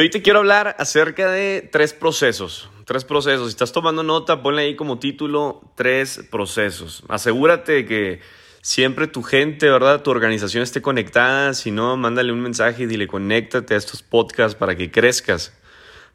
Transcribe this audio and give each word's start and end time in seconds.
Hoy 0.00 0.10
te 0.10 0.22
quiero 0.22 0.38
hablar 0.38 0.76
acerca 0.78 1.28
de 1.28 1.68
tres 1.72 1.92
procesos. 1.92 2.70
Tres 2.84 3.04
procesos. 3.04 3.48
Si 3.48 3.50
estás 3.50 3.72
tomando 3.72 4.04
nota, 4.04 4.42
ponle 4.42 4.62
ahí 4.62 4.76
como 4.76 5.00
título 5.00 5.60
tres 5.74 6.20
procesos. 6.30 7.02
Asegúrate 7.08 7.72
de 7.72 7.84
que 7.84 8.20
siempre 8.62 9.08
tu 9.08 9.24
gente, 9.24 9.68
¿verdad? 9.68 10.04
Tu 10.04 10.12
organización 10.12 10.62
esté 10.62 10.80
conectada. 10.82 11.52
Si 11.52 11.72
no, 11.72 11.96
mándale 11.96 12.32
un 12.32 12.40
mensaje 12.40 12.84
y 12.84 12.86
dile 12.86 13.08
conéctate 13.08 13.74
a 13.74 13.76
estos 13.76 14.02
podcasts 14.02 14.54
para 14.54 14.76
que 14.76 14.92
crezcas. 14.92 15.52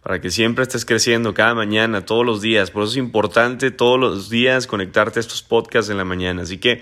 Para 0.02 0.22
que 0.22 0.32
siempre 0.32 0.64
estés 0.64 0.86
creciendo 0.86 1.34
cada 1.34 1.54
mañana, 1.54 2.06
todos 2.06 2.26
los 2.26 2.40
días. 2.40 2.72
Por 2.72 2.84
eso 2.84 2.94
es 2.94 2.98
importante 2.98 3.70
todos 3.70 4.00
los 4.00 4.30
días 4.30 4.66
conectarte 4.66 5.20
a 5.20 5.22
estos 5.22 5.44
podcasts 5.44 5.92
en 5.92 5.98
la 5.98 6.06
mañana. 6.06 6.44
Así 6.44 6.58
que 6.58 6.82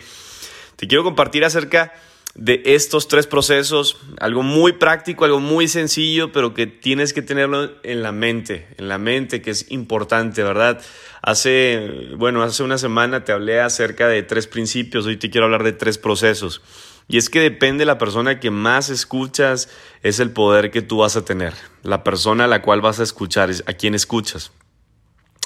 te 0.75 0.87
quiero 0.87 1.03
compartir 1.03 1.45
acerca 1.45 1.93
de 2.35 2.61
estos 2.65 3.07
tres 3.07 3.27
procesos, 3.27 3.97
algo 4.19 4.41
muy 4.41 4.73
práctico, 4.73 5.25
algo 5.25 5.39
muy 5.39 5.67
sencillo, 5.67 6.31
pero 6.31 6.53
que 6.53 6.65
tienes 6.65 7.13
que 7.13 7.21
tenerlo 7.21 7.71
en 7.83 8.01
la 8.01 8.11
mente, 8.11 8.67
en 8.77 8.87
la 8.87 8.97
mente, 8.97 9.41
que 9.41 9.51
es 9.51 9.69
importante, 9.69 10.41
¿verdad? 10.41 10.81
Hace, 11.21 12.09
bueno, 12.15 12.41
hace 12.41 12.63
una 12.63 12.77
semana 12.77 13.25
te 13.25 13.31
hablé 13.31 13.59
acerca 13.59 14.07
de 14.07 14.23
tres 14.23 14.47
principios, 14.47 15.05
hoy 15.05 15.17
te 15.17 15.29
quiero 15.29 15.45
hablar 15.45 15.63
de 15.63 15.73
tres 15.73 15.97
procesos. 15.97 16.61
Y 17.07 17.17
es 17.17 17.29
que 17.29 17.41
depende 17.41 17.81
de 17.81 17.87
la 17.87 17.97
persona 17.97 18.39
que 18.39 18.51
más 18.51 18.89
escuchas, 18.89 19.69
es 20.01 20.19
el 20.19 20.31
poder 20.31 20.71
que 20.71 20.81
tú 20.81 20.97
vas 20.97 21.17
a 21.17 21.25
tener. 21.25 21.53
La 21.83 22.03
persona 22.03 22.45
a 22.45 22.47
la 22.47 22.61
cual 22.61 22.79
vas 22.79 23.01
a 23.01 23.03
escuchar, 23.03 23.51
a 23.65 23.73
quién 23.73 23.93
escuchas, 23.93 24.51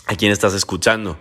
a 0.06 0.16
quién 0.16 0.32
estás 0.32 0.54
escuchando. 0.54 1.18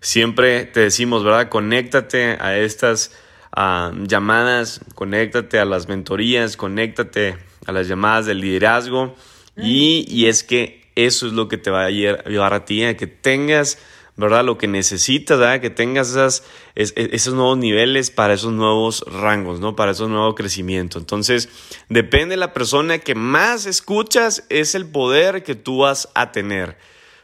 Siempre 0.00 0.64
te 0.64 0.80
decimos, 0.80 1.22
¿verdad? 1.22 1.50
Conéctate 1.50 2.38
a 2.40 2.56
estas 2.56 3.12
llamadas, 3.56 4.80
conéctate 4.94 5.58
a 5.58 5.64
las 5.64 5.88
mentorías, 5.88 6.56
conéctate 6.56 7.38
a 7.64 7.72
las 7.72 7.88
llamadas 7.88 8.26
del 8.26 8.40
liderazgo 8.40 9.14
y, 9.56 10.26
es 10.26 10.44
que 10.44 10.90
eso 10.94 11.26
es 11.26 11.32
lo 11.32 11.48
que 11.48 11.56
te 11.56 11.70
va 11.70 11.86
a 11.86 11.90
llevar 11.90 12.52
a 12.52 12.64
ti, 12.66 12.84
a 12.84 12.96
que 12.96 13.06
tengas, 13.06 13.78
¿verdad? 14.16 14.44
Lo 14.44 14.58
que 14.58 14.68
necesitas, 14.68 15.38
¿verdad? 15.38 15.60
Que 15.60 15.70
tengas 15.70 16.10
esas, 16.10 16.44
esos 16.74 17.32
nuevos 17.32 17.56
niveles 17.56 18.10
para 18.10 18.34
esos 18.34 18.52
nuevos 18.52 19.02
rangos, 19.06 19.58
¿no? 19.58 19.74
Para 19.74 19.92
esos 19.92 20.10
nuevos 20.10 20.34
crecimientos. 20.34 21.00
Entonces, 21.00 21.48
depende 21.88 22.34
de 22.34 22.38
la 22.38 22.52
persona 22.52 22.98
que 22.98 23.14
más 23.14 23.64
escuchas, 23.64 24.44
es 24.50 24.74
el 24.74 24.86
poder 24.86 25.42
que 25.42 25.54
tú 25.54 25.78
vas 25.78 26.10
a 26.14 26.32
tener. 26.32 26.76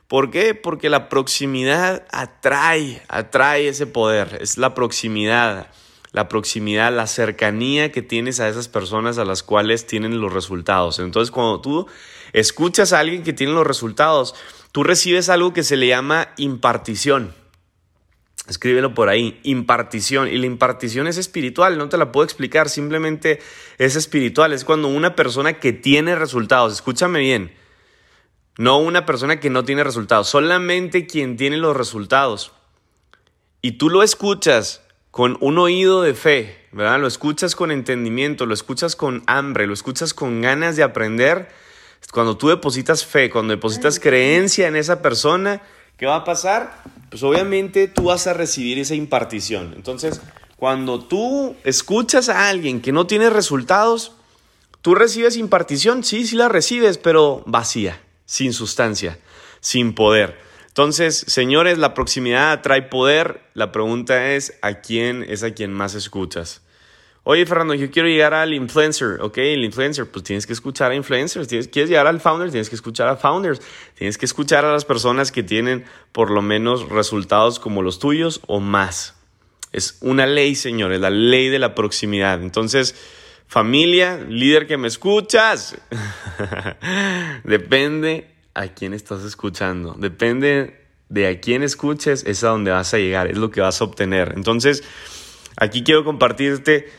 ¿Por 0.08 0.30
qué? 0.30 0.54
Porque 0.54 0.88
la 0.88 1.10
proximidad 1.10 2.06
atrae, 2.10 3.02
atrae 3.08 3.68
ese 3.68 3.86
poder, 3.86 4.38
es 4.40 4.56
la 4.56 4.74
proximidad 4.74 5.68
la 6.12 6.28
proximidad, 6.28 6.92
la 6.94 7.06
cercanía 7.06 7.90
que 7.90 8.02
tienes 8.02 8.38
a 8.38 8.48
esas 8.48 8.68
personas 8.68 9.18
a 9.18 9.24
las 9.24 9.42
cuales 9.42 9.86
tienen 9.86 10.20
los 10.20 10.32
resultados. 10.32 10.98
Entonces, 10.98 11.30
cuando 11.30 11.60
tú 11.60 11.86
escuchas 12.32 12.92
a 12.92 12.98
alguien 12.98 13.22
que 13.22 13.32
tiene 13.32 13.52
los 13.52 13.66
resultados, 13.66 14.34
tú 14.72 14.84
recibes 14.84 15.28
algo 15.30 15.52
que 15.52 15.62
se 15.62 15.76
le 15.76 15.88
llama 15.88 16.28
impartición. 16.36 17.34
Escríbelo 18.46 18.92
por 18.92 19.08
ahí, 19.08 19.40
impartición. 19.44 20.28
Y 20.28 20.36
la 20.36 20.46
impartición 20.46 21.06
es 21.06 21.16
espiritual, 21.16 21.78
no 21.78 21.88
te 21.88 21.96
la 21.96 22.12
puedo 22.12 22.24
explicar, 22.24 22.68
simplemente 22.68 23.40
es 23.78 23.96
espiritual. 23.96 24.52
Es 24.52 24.64
cuando 24.64 24.88
una 24.88 25.16
persona 25.16 25.54
que 25.60 25.72
tiene 25.72 26.14
resultados, 26.14 26.74
escúchame 26.74 27.20
bien, 27.20 27.54
no 28.58 28.78
una 28.78 29.06
persona 29.06 29.40
que 29.40 29.48
no 29.48 29.64
tiene 29.64 29.84
resultados, 29.84 30.28
solamente 30.28 31.06
quien 31.06 31.38
tiene 31.38 31.56
los 31.56 31.74
resultados. 31.74 32.52
Y 33.62 33.72
tú 33.72 33.88
lo 33.88 34.02
escuchas 34.02 34.82
con 35.12 35.36
un 35.40 35.58
oído 35.58 36.00
de 36.00 36.14
fe, 36.14 36.56
¿verdad? 36.72 36.98
Lo 36.98 37.06
escuchas 37.06 37.54
con 37.54 37.70
entendimiento, 37.70 38.46
lo 38.46 38.54
escuchas 38.54 38.96
con 38.96 39.22
hambre, 39.26 39.66
lo 39.66 39.74
escuchas 39.74 40.14
con 40.14 40.40
ganas 40.40 40.74
de 40.74 40.82
aprender. 40.82 41.50
Cuando 42.12 42.38
tú 42.38 42.48
depositas 42.48 43.04
fe, 43.04 43.28
cuando 43.28 43.52
depositas 43.52 44.00
creencia 44.00 44.66
en 44.68 44.74
esa 44.74 45.02
persona, 45.02 45.60
¿qué 45.98 46.06
va 46.06 46.16
a 46.16 46.24
pasar? 46.24 46.82
Pues 47.10 47.22
obviamente 47.22 47.88
tú 47.88 48.04
vas 48.04 48.26
a 48.26 48.32
recibir 48.32 48.78
esa 48.78 48.94
impartición. 48.94 49.74
Entonces, 49.76 50.22
cuando 50.56 51.04
tú 51.04 51.56
escuchas 51.62 52.30
a 52.30 52.48
alguien 52.48 52.80
que 52.80 52.92
no 52.92 53.06
tiene 53.06 53.28
resultados, 53.28 54.12
tú 54.80 54.94
recibes 54.94 55.36
impartición, 55.36 56.04
sí, 56.04 56.26
sí 56.26 56.36
la 56.36 56.48
recibes, 56.48 56.96
pero 56.96 57.42
vacía, 57.44 58.00
sin 58.24 58.54
sustancia, 58.54 59.18
sin 59.60 59.94
poder. 59.94 60.38
Entonces, 60.72 61.26
señores, 61.28 61.76
la 61.76 61.92
proximidad 61.92 62.62
trae 62.62 62.80
poder. 62.80 63.42
La 63.52 63.72
pregunta 63.72 64.32
es, 64.32 64.58
¿a 64.62 64.80
quién 64.80 65.22
es 65.28 65.42
a 65.42 65.50
quien 65.50 65.70
más 65.70 65.94
escuchas? 65.94 66.62
Oye, 67.24 67.44
Fernando, 67.44 67.74
yo 67.74 67.90
quiero 67.90 68.08
llegar 68.08 68.32
al 68.32 68.54
influencer, 68.54 69.20
¿ok? 69.20 69.36
El 69.36 69.66
influencer, 69.66 70.10
pues 70.10 70.24
tienes 70.24 70.46
que 70.46 70.54
escuchar 70.54 70.90
a 70.90 70.94
influencers. 70.94 71.46
Quieres 71.46 71.90
llegar 71.90 72.06
al 72.06 72.20
founder, 72.20 72.50
tienes 72.50 72.70
que 72.70 72.74
escuchar 72.74 73.06
a 73.08 73.16
founders. 73.16 73.60
Tienes 73.94 74.16
que 74.16 74.24
escuchar 74.24 74.64
a 74.64 74.72
las 74.72 74.86
personas 74.86 75.30
que 75.30 75.42
tienen 75.42 75.84
por 76.10 76.30
lo 76.30 76.40
menos 76.40 76.88
resultados 76.88 77.58
como 77.58 77.82
los 77.82 77.98
tuyos 77.98 78.40
o 78.46 78.58
más. 78.58 79.14
Es 79.72 79.98
una 80.00 80.26
ley, 80.26 80.54
señores, 80.54 81.02
la 81.02 81.10
ley 81.10 81.50
de 81.50 81.58
la 81.58 81.74
proximidad. 81.74 82.40
Entonces, 82.40 82.94
familia, 83.46 84.16
líder 84.26 84.66
que 84.66 84.78
me 84.78 84.88
escuchas, 84.88 85.76
depende 87.44 88.31
a 88.54 88.68
quién 88.68 88.94
estás 88.94 89.24
escuchando. 89.24 89.94
Depende 89.98 90.80
de 91.08 91.28
a 91.28 91.40
quién 91.40 91.62
escuches, 91.62 92.24
es 92.26 92.42
a 92.44 92.48
donde 92.48 92.70
vas 92.70 92.94
a 92.94 92.98
llegar, 92.98 93.30
es 93.30 93.36
lo 93.36 93.50
que 93.50 93.60
vas 93.60 93.80
a 93.80 93.84
obtener. 93.84 94.32
Entonces, 94.36 94.82
aquí 95.56 95.82
quiero 95.84 96.04
compartirte 96.04 96.90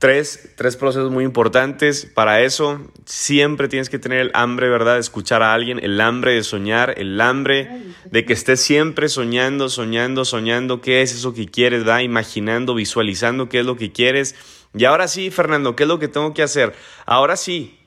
tres, 0.00 0.54
tres 0.56 0.76
procesos 0.76 1.12
muy 1.12 1.24
importantes. 1.24 2.06
Para 2.06 2.40
eso, 2.40 2.90
siempre 3.04 3.68
tienes 3.68 3.90
que 3.90 3.98
tener 3.98 4.18
el 4.18 4.30
hambre, 4.34 4.68
¿verdad?, 4.68 4.94
de 4.94 5.00
escuchar 5.00 5.42
a 5.42 5.54
alguien, 5.54 5.78
el 5.82 6.00
hambre 6.00 6.32
de 6.32 6.42
soñar, 6.42 6.94
el 6.96 7.20
hambre 7.20 7.70
de 8.10 8.24
que 8.24 8.32
estés 8.32 8.60
siempre 8.60 9.08
soñando, 9.08 9.68
soñando, 9.68 10.24
soñando 10.24 10.80
qué 10.80 11.02
es 11.02 11.14
eso 11.14 11.34
que 11.34 11.46
quieres, 11.46 11.84
¿verdad? 11.84 12.00
Imaginando, 12.00 12.74
visualizando 12.74 13.48
qué 13.48 13.60
es 13.60 13.66
lo 13.66 13.76
que 13.76 13.92
quieres. 13.92 14.34
Y 14.74 14.84
ahora 14.84 15.06
sí, 15.06 15.30
Fernando, 15.30 15.76
¿qué 15.76 15.82
es 15.84 15.88
lo 15.88 15.98
que 15.98 16.08
tengo 16.08 16.32
que 16.32 16.42
hacer? 16.42 16.74
Ahora 17.04 17.36
sí, 17.36 17.79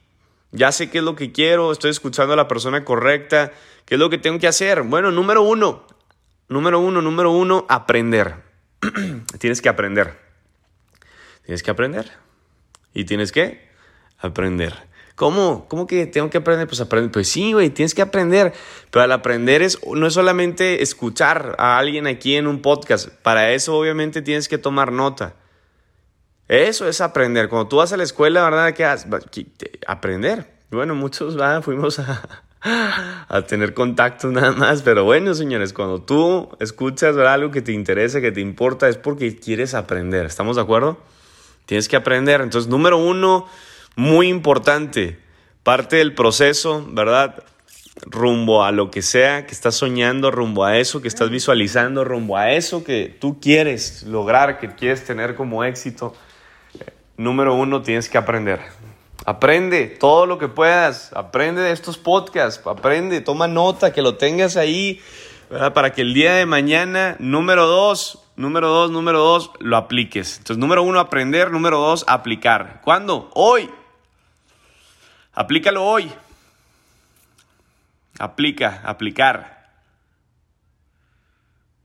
ya 0.54 0.72
sé 0.72 0.90
qué 0.90 1.00
es 1.00 1.04
lo 1.04 1.16
que 1.16 1.32
quiero, 1.32 1.72
estoy 1.72 1.92
escuchando 1.92 2.34
a 2.34 2.38
la 2.38 2.48
persona 2.48 2.86
correcta, 2.86 3.52
qué 3.86 3.96
es 3.96 4.00
lo 4.00 4.10
que 4.10 4.20
tengo 4.20 4.40
que 4.40 4.48
hacer. 4.48 4.84
Bueno, 4.84 5.12
número 5.12 5.42
uno, 5.42 5.86
número 6.48 6.80
uno, 6.80 7.02
número 7.02 7.32
uno, 7.32 7.66
aprender. 7.68 8.36
tienes 9.40 9.62
que 9.62 9.70
aprender. 9.70 10.20
Tienes 11.44 11.64
que 11.64 11.72
aprender. 11.72 12.12
Y 12.94 13.06
tienes 13.06 13.32
que 13.32 13.68
aprender. 14.20 14.74
¿Cómo? 15.16 15.68
¿Cómo 15.68 15.88
que 15.88 16.06
tengo 16.06 16.30
que 16.30 16.38
aprender? 16.38 16.68
Pues 16.68 16.82
aprender. 16.82 17.12
Pues 17.12 17.28
sí, 17.28 17.54
güey, 17.54 17.72
tienes 17.72 17.96
que 17.96 18.04
aprender. 18.04 18.54
Pero 18.92 19.04
al 19.04 19.12
aprender 19.12 19.64
es, 19.64 19.80
no 19.86 20.06
es 20.06 20.14
solamente 20.14 20.84
escuchar 20.84 21.56
a 21.58 21.80
alguien 21.80 22.06
aquí 22.06 22.36
en 22.36 22.48
un 22.48 22.62
podcast. 22.62 23.10
Para 23.10 23.52
eso 23.52 23.76
obviamente 23.76 24.22
tienes 24.22 24.48
que 24.48 24.60
tomar 24.60 24.92
nota. 24.92 25.36
Eso 26.48 26.88
es 26.88 27.02
aprender. 27.02 27.50
Cuando 27.50 27.68
tú 27.68 27.78
vas 27.78 27.94
a 27.94 27.98
la 27.98 28.04
escuela, 28.04 28.44
¿verdad? 28.44 28.74
¿Qué 28.74 28.86
haces? 28.86 29.08
Aprender. 29.88 30.52
Bueno, 30.72 30.96
muchos 30.96 31.38
fuimos 31.64 32.00
a, 32.00 33.42
tener 33.48 33.74
contacto 33.74 34.30
nada 34.30 34.52
más, 34.52 34.82
pero 34.82 35.04
bueno, 35.04 35.34
señores, 35.34 35.74
cuando 35.74 36.02
tú 36.02 36.50
escuchas 36.60 37.18
algo 37.18 37.52
que 37.52 37.62
te 37.62 37.74
interesa, 37.74 38.22
que 38.22 38.32
te 38.32 38.42
importa, 38.42 38.90
es 38.90 38.98
porque 38.98 39.36
quieres 39.38 39.74
aprender. 39.74 40.26
¿Estamos 40.26 40.56
de 40.56 40.62
acuerdo? 40.62 40.98
Tienes 41.66 41.88
que 41.88 41.96
aprender. 41.96 42.42
Entonces, 42.42 42.70
número 42.70 42.98
uno, 42.98 43.48
muy 43.96 44.28
importante, 44.28 45.20
parte 45.64 45.98
del 45.98 46.14
proceso, 46.14 46.86
¿verdad? 46.90 47.44
rumbo 48.06 48.64
a 48.64 48.72
lo 48.72 48.90
que 48.90 49.02
sea 49.02 49.46
que 49.46 49.54
estás 49.54 49.76
soñando, 49.76 50.32
rumbo 50.32 50.66
a 50.66 50.78
eso 50.80 51.02
que 51.02 51.08
estás 51.08 51.30
visualizando, 51.30 52.04
rumbo 52.04 52.38
a 52.38 52.52
eso 52.52 52.84
que 52.84 53.16
tú 53.20 53.40
quieres 53.40 54.04
lograr, 54.04 54.60
que 54.60 54.70
quieres 54.70 55.04
tener 55.06 55.36
como 55.36 55.64
éxito 55.64 56.16
número 57.18 57.56
uno, 57.56 57.82
tienes 57.82 58.10
que 58.10 58.18
aprender. 58.18 58.62
Aprende 59.26 59.88
todo 59.88 60.26
lo 60.26 60.38
que 60.38 60.50
puedas, 60.50 61.14
aprende 61.14 61.62
de 61.62 61.72
estos 61.72 61.98
podcasts, 61.98 62.66
aprende, 62.68 63.22
toma 63.22 63.48
nota, 63.48 63.94
que 63.94 64.02
lo 64.02 64.16
tengas 64.18 64.58
ahí, 64.58 65.02
para 65.74 65.94
que 65.94 66.02
el 66.02 66.14
día 66.14 66.34
de 66.34 66.46
mañana, 66.46 67.16
número 67.20 67.66
dos, 67.68 68.20
número 68.36 68.68
dos, 68.68 68.92
número 68.92 69.20
dos, 69.20 69.52
lo 69.60 69.78
apliques. 69.78 70.38
Entonces, 70.40 70.58
número 70.58 70.84
uno, 70.84 71.00
aprender, 71.00 71.52
número 71.52 71.80
dos, 71.80 72.04
aplicar. 72.08 72.82
¿Cuándo? 72.84 73.30
Hoy. 73.34 73.70
Aplícalo 75.34 75.86
hoy. 75.86 76.12
Aplica, 78.20 78.82
aplicar. 78.84 79.72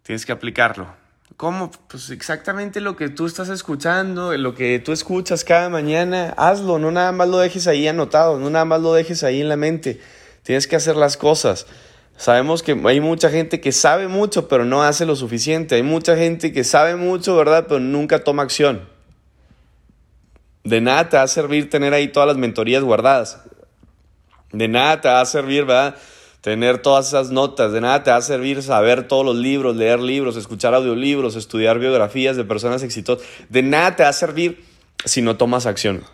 Tienes 0.02 0.26
que 0.26 0.32
aplicarlo. 0.32 0.97
¿Cómo? 1.38 1.70
Pues 1.86 2.10
exactamente 2.10 2.80
lo 2.80 2.96
que 2.96 3.10
tú 3.10 3.24
estás 3.24 3.48
escuchando, 3.48 4.36
lo 4.36 4.56
que 4.56 4.80
tú 4.80 4.90
escuchas 4.90 5.44
cada 5.44 5.68
mañana, 5.68 6.34
hazlo, 6.36 6.80
no 6.80 6.90
nada 6.90 7.12
más 7.12 7.28
lo 7.28 7.38
dejes 7.38 7.68
ahí 7.68 7.86
anotado, 7.86 8.40
no 8.40 8.50
nada 8.50 8.64
más 8.64 8.80
lo 8.80 8.92
dejes 8.92 9.22
ahí 9.22 9.40
en 9.40 9.48
la 9.48 9.54
mente. 9.54 10.00
Tienes 10.42 10.66
que 10.66 10.74
hacer 10.74 10.96
las 10.96 11.16
cosas. 11.16 11.66
Sabemos 12.16 12.64
que 12.64 12.76
hay 12.84 12.98
mucha 12.98 13.30
gente 13.30 13.60
que 13.60 13.70
sabe 13.70 14.08
mucho, 14.08 14.48
pero 14.48 14.64
no 14.64 14.82
hace 14.82 15.06
lo 15.06 15.14
suficiente. 15.14 15.76
Hay 15.76 15.84
mucha 15.84 16.16
gente 16.16 16.52
que 16.52 16.64
sabe 16.64 16.96
mucho, 16.96 17.36
¿verdad? 17.36 17.66
Pero 17.68 17.78
nunca 17.78 18.24
toma 18.24 18.42
acción. 18.42 18.88
De 20.64 20.80
nada 20.80 21.08
te 21.08 21.18
va 21.18 21.22
a 21.22 21.28
servir 21.28 21.70
tener 21.70 21.94
ahí 21.94 22.08
todas 22.08 22.26
las 22.26 22.36
mentorías 22.36 22.82
guardadas. 22.82 23.44
De 24.50 24.66
nada 24.66 25.00
te 25.00 25.06
va 25.06 25.20
a 25.20 25.24
servir, 25.24 25.66
¿verdad? 25.66 25.94
Tener 26.40 26.78
todas 26.78 27.08
esas 27.08 27.30
notas, 27.30 27.72
de 27.72 27.80
nada 27.80 28.04
te 28.04 28.10
va 28.10 28.16
a 28.16 28.22
servir 28.22 28.62
saber 28.62 29.08
todos 29.08 29.24
los 29.24 29.36
libros, 29.36 29.74
leer 29.76 29.98
libros, 29.98 30.36
escuchar 30.36 30.72
audiolibros, 30.72 31.34
estudiar 31.34 31.78
biografías 31.78 32.36
de 32.36 32.44
personas 32.44 32.82
exitosas. 32.82 33.26
De 33.48 33.62
nada 33.62 33.96
te 33.96 34.04
va 34.04 34.10
a 34.10 34.12
servir 34.12 34.64
si 35.04 35.20
no 35.20 35.36
tomas 35.36 35.66
acción. 35.66 36.04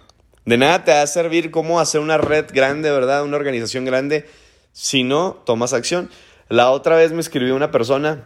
De 0.47 0.57
nada 0.57 0.85
te 0.85 0.93
va 0.93 1.03
a 1.03 1.07
servir 1.07 1.51
cómo 1.51 1.79
hacer 1.79 2.01
una 2.01 2.19
red 2.19 2.47
grande, 2.53 2.91
¿verdad? 2.91 3.23
Una 3.23 3.37
organización 3.37 3.85
grande 3.85 4.27
si 4.73 5.05
no 5.05 5.43
tomas 5.45 5.73
acción. 5.73 6.11
La 6.49 6.71
otra 6.71 6.97
vez 6.97 7.13
me 7.13 7.21
escribió 7.21 7.55
una 7.57 7.71
persona, 7.71 8.25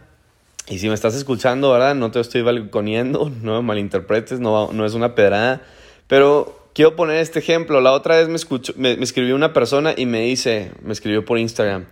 y 0.67 0.79
si 0.79 0.87
me 0.87 0.93
estás 0.93 1.15
escuchando, 1.15 1.71
¿verdad? 1.71 1.95
No 1.95 2.11
te 2.11 2.19
estoy 2.19 2.41
balconeando, 2.41 3.31
no 3.41 3.55
me 3.55 3.61
malinterpretes, 3.61 4.39
no, 4.39 4.71
no 4.71 4.85
es 4.85 4.93
una 4.93 5.15
pedrada, 5.15 5.61
pero 6.07 6.58
quiero 6.73 6.95
poner 6.95 7.17
este 7.17 7.39
ejemplo. 7.39 7.81
La 7.81 7.91
otra 7.91 8.17
vez 8.17 8.27
me, 8.27 8.95
me, 8.95 9.03
escribió 9.03 9.35
una 9.35 9.53
persona 9.53 9.93
y 9.95 10.05
me 10.05 10.21
dice, 10.21 10.71
me 10.81 10.93
escribió 10.93 11.25
por 11.25 11.37
Instagram, 11.37 11.85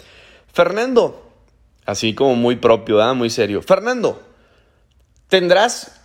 Fernando, 0.54 1.32
así 1.86 2.14
como 2.14 2.36
muy 2.36 2.56
propio, 2.56 2.98
¿verdad? 2.98 3.16
Muy 3.16 3.30
serio, 3.30 3.62
Fernando, 3.62 4.22
¿tendrás 5.28 5.98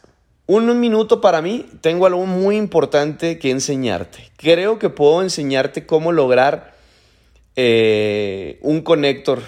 un 0.46 0.80
minuto 0.80 1.20
para 1.20 1.40
mí, 1.40 1.66
tengo 1.80 2.06
algo 2.06 2.26
muy 2.26 2.56
importante 2.56 3.38
que 3.38 3.50
enseñarte. 3.50 4.30
Creo 4.36 4.78
que 4.78 4.90
puedo 4.90 5.22
enseñarte 5.22 5.86
cómo 5.86 6.12
lograr 6.12 6.74
eh, 7.56 8.58
un 8.60 8.82
conector. 8.82 9.40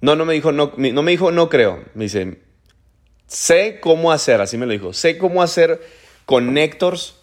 No, 0.00 0.16
no 0.16 0.24
me 0.24 0.34
dijo, 0.34 0.50
no, 0.50 0.72
no 0.76 1.02
me 1.02 1.10
dijo, 1.10 1.30
no 1.30 1.48
creo. 1.48 1.84
Me 1.94 2.04
dice, 2.04 2.40
sé 3.26 3.78
cómo 3.80 4.10
hacer, 4.10 4.40
así 4.40 4.56
me 4.56 4.66
lo 4.66 4.72
dijo, 4.72 4.92
sé 4.92 5.18
cómo 5.18 5.42
hacer 5.42 5.82
connectors 6.24 7.17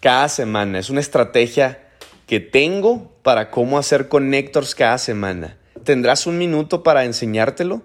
cada 0.00 0.28
semana. 0.28 0.78
Es 0.78 0.90
una 0.90 1.00
estrategia 1.00 1.88
que 2.26 2.40
tengo 2.40 3.12
para 3.22 3.50
cómo 3.50 3.78
hacer 3.78 4.08
connectors 4.08 4.74
cada 4.74 4.98
semana. 4.98 5.58
¿Tendrás 5.84 6.26
un 6.26 6.38
minuto 6.38 6.82
para 6.82 7.04
enseñártelo? 7.04 7.82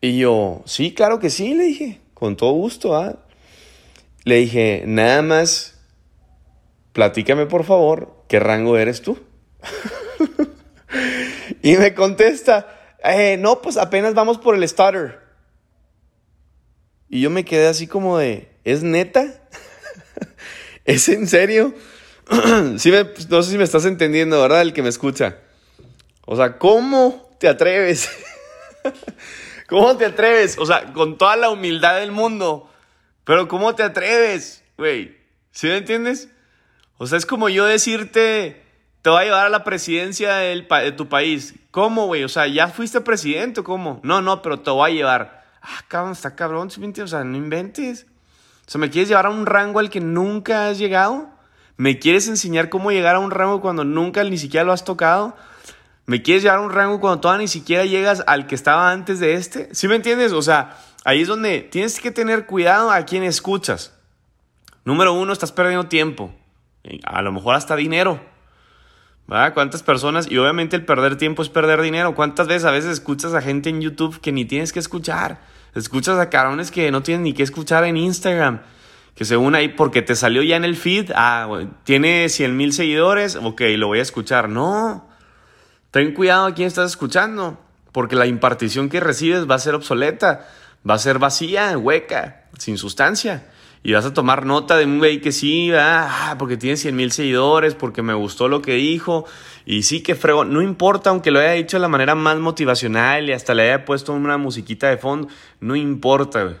Y 0.00 0.18
yo, 0.18 0.62
sí, 0.66 0.92
claro 0.92 1.18
que 1.18 1.30
sí, 1.30 1.54
le 1.54 1.64
dije, 1.64 2.00
con 2.14 2.36
todo 2.36 2.52
gusto. 2.52 2.96
¿ah? 2.96 3.16
Le 4.24 4.36
dije, 4.36 4.84
nada 4.86 5.22
más, 5.22 5.78
platícame 6.92 7.46
por 7.46 7.64
favor, 7.64 8.24
¿qué 8.28 8.38
rango 8.38 8.76
eres 8.76 9.02
tú? 9.02 9.18
y 11.62 11.76
me 11.76 11.94
contesta, 11.94 12.94
eh, 13.04 13.36
no, 13.38 13.62
pues 13.62 13.76
apenas 13.76 14.14
vamos 14.14 14.38
por 14.38 14.54
el 14.54 14.68
starter. 14.68 15.20
Y 17.08 17.20
yo 17.20 17.30
me 17.30 17.44
quedé 17.44 17.68
así 17.68 17.86
como 17.86 18.18
de, 18.18 18.48
¿es 18.64 18.82
neta? 18.82 19.42
¿Es 20.86 21.08
en 21.08 21.26
serio? 21.26 21.74
sí 22.78 22.92
no 23.28 23.42
sé 23.42 23.50
si 23.50 23.58
me 23.58 23.64
estás 23.64 23.84
entendiendo, 23.84 24.40
¿verdad? 24.40 24.62
El 24.62 24.72
que 24.72 24.82
me 24.82 24.88
escucha. 24.88 25.38
O 26.24 26.36
sea, 26.36 26.58
¿cómo 26.58 27.36
te 27.38 27.48
atreves? 27.48 28.08
¿Cómo 29.68 29.96
te 29.96 30.06
atreves? 30.06 30.56
O 30.58 30.66
sea, 30.66 30.92
con 30.92 31.18
toda 31.18 31.36
la 31.36 31.50
humildad 31.50 32.00
del 32.00 32.12
mundo 32.12 32.70
pero 33.26 33.48
¿cómo 33.48 33.74
te 33.74 33.82
atreves, 33.82 34.62
güey? 34.78 35.16
¿Sí 35.50 35.66
me 35.66 35.78
entiendes? 35.78 36.30
O 36.96 37.08
sea, 37.08 37.18
es 37.18 37.26
como 37.26 37.48
yo 37.48 37.64
decirte, 37.64 38.62
te 39.02 39.10
voy 39.10 39.22
a 39.22 39.24
llevar 39.24 39.46
a 39.46 39.50
la 39.50 39.64
presidencia 39.64 40.36
de 40.36 40.92
tu 40.92 41.08
país. 41.08 41.56
¿Cómo, 41.72 42.06
güey? 42.06 42.22
O 42.22 42.28
sea, 42.28 42.46
¿ya 42.46 42.68
fuiste 42.68 43.00
presidente 43.00 43.60
o 43.60 43.64
cómo? 43.64 43.98
No, 44.04 44.22
no, 44.22 44.42
pero 44.42 44.60
te 44.60 44.70
voy 44.70 44.92
a 44.92 44.94
llevar. 44.94 45.44
Ah, 45.60 45.84
cabrón, 45.88 46.12
está 46.12 46.36
cabrón, 46.36 46.70
¿sí 46.70 46.80
O 47.00 47.08
sea, 47.08 47.24
no 47.24 47.36
inventes. 47.36 48.06
O 48.66 48.70
sea, 48.70 48.80
¿me 48.80 48.90
quieres 48.90 49.08
llevar 49.08 49.26
a 49.26 49.30
un 49.30 49.46
rango 49.46 49.78
al 49.78 49.90
que 49.90 50.00
nunca 50.00 50.68
has 50.68 50.78
llegado? 50.78 51.28
¿Me 51.76 51.98
quieres 51.98 52.26
enseñar 52.28 52.68
cómo 52.68 52.90
llegar 52.90 53.14
a 53.14 53.20
un 53.20 53.30
rango 53.30 53.60
cuando 53.60 53.84
nunca 53.84 54.24
ni 54.24 54.38
siquiera 54.38 54.64
lo 54.64 54.72
has 54.72 54.84
tocado? 54.84 55.36
¿Me 56.06 56.22
quieres 56.22 56.42
llevar 56.42 56.58
a 56.58 56.62
un 56.62 56.70
rango 56.70 57.00
cuando 57.00 57.20
todavía 57.20 57.42
ni 57.42 57.48
siquiera 57.48 57.84
llegas 57.84 58.22
al 58.26 58.46
que 58.46 58.54
estaba 58.54 58.90
antes 58.90 59.20
de 59.20 59.34
este? 59.34 59.74
¿Sí 59.74 59.88
me 59.88 59.96
entiendes? 59.96 60.32
O 60.32 60.42
sea, 60.42 60.76
Ahí 61.06 61.22
es 61.22 61.28
donde 61.28 61.60
tienes 61.60 62.00
que 62.00 62.10
tener 62.10 62.46
cuidado 62.46 62.90
a 62.90 63.04
quién 63.04 63.22
escuchas. 63.22 63.96
Número 64.84 65.12
uno, 65.12 65.32
estás 65.32 65.52
perdiendo 65.52 65.86
tiempo. 65.86 66.34
A 67.04 67.22
lo 67.22 67.30
mejor 67.30 67.54
hasta 67.54 67.76
dinero. 67.76 68.20
¿Verdad? 69.28 69.54
¿Cuántas 69.54 69.84
personas? 69.84 70.28
Y 70.28 70.36
obviamente 70.36 70.74
el 70.74 70.84
perder 70.84 71.14
tiempo 71.14 71.42
es 71.42 71.48
perder 71.48 71.80
dinero. 71.80 72.16
¿Cuántas 72.16 72.48
veces 72.48 72.64
a 72.64 72.72
veces 72.72 72.90
escuchas 72.90 73.34
a 73.34 73.40
gente 73.40 73.70
en 73.70 73.80
YouTube 73.80 74.20
que 74.20 74.32
ni 74.32 74.44
tienes 74.46 74.72
que 74.72 74.80
escuchar? 74.80 75.38
Escuchas 75.76 76.18
a 76.18 76.30
carones 76.30 76.72
que 76.72 76.90
no 76.90 77.02
tienen 77.02 77.22
ni 77.22 77.32
que 77.32 77.44
escuchar 77.44 77.84
en 77.84 77.96
Instagram. 77.96 78.62
Que 79.14 79.24
según 79.24 79.54
ahí, 79.54 79.68
porque 79.68 80.02
te 80.02 80.16
salió 80.16 80.42
ya 80.42 80.56
en 80.56 80.64
el 80.64 80.76
feed, 80.76 81.12
ah, 81.14 81.68
tiene 81.84 82.28
100 82.28 82.56
mil 82.56 82.72
seguidores, 82.72 83.36
ok, 83.36 83.62
lo 83.76 83.86
voy 83.86 84.00
a 84.00 84.02
escuchar. 84.02 84.48
No. 84.48 85.08
Ten 85.90 86.12
cuidado 86.12 86.46
a 86.46 86.54
quién 86.54 86.66
estás 86.66 86.90
escuchando. 86.90 87.60
Porque 87.92 88.16
la 88.16 88.26
impartición 88.26 88.88
que 88.88 89.00
recibes 89.00 89.48
va 89.48 89.54
a 89.54 89.58
ser 89.58 89.74
obsoleta 89.74 90.48
va 90.88 90.94
a 90.94 90.98
ser 90.98 91.18
vacía, 91.18 91.76
hueca, 91.76 92.44
sin 92.58 92.78
sustancia. 92.78 93.46
Y 93.82 93.92
vas 93.92 94.04
a 94.04 94.12
tomar 94.12 94.46
nota 94.46 94.76
de 94.76 94.84
un 94.84 94.98
güey 94.98 95.20
que 95.20 95.30
sí, 95.32 95.70
ah, 95.72 96.34
porque 96.38 96.56
tiene 96.56 96.76
100 96.76 96.96
mil 96.96 97.12
seguidores, 97.12 97.74
porque 97.74 98.02
me 98.02 98.14
gustó 98.14 98.48
lo 98.48 98.62
que 98.62 98.74
dijo. 98.74 99.26
Y 99.64 99.82
sí 99.84 100.02
que 100.02 100.14
frego, 100.14 100.44
no 100.44 100.62
importa, 100.62 101.10
aunque 101.10 101.30
lo 101.30 101.38
haya 101.38 101.52
dicho 101.52 101.76
de 101.76 101.82
la 101.82 101.88
manera 101.88 102.14
más 102.14 102.38
motivacional 102.38 103.28
y 103.28 103.32
hasta 103.32 103.54
le 103.54 103.62
haya 103.62 103.84
puesto 103.84 104.12
una 104.12 104.38
musiquita 104.38 104.88
de 104.88 104.96
fondo, 104.96 105.28
no 105.60 105.76
importa. 105.76 106.58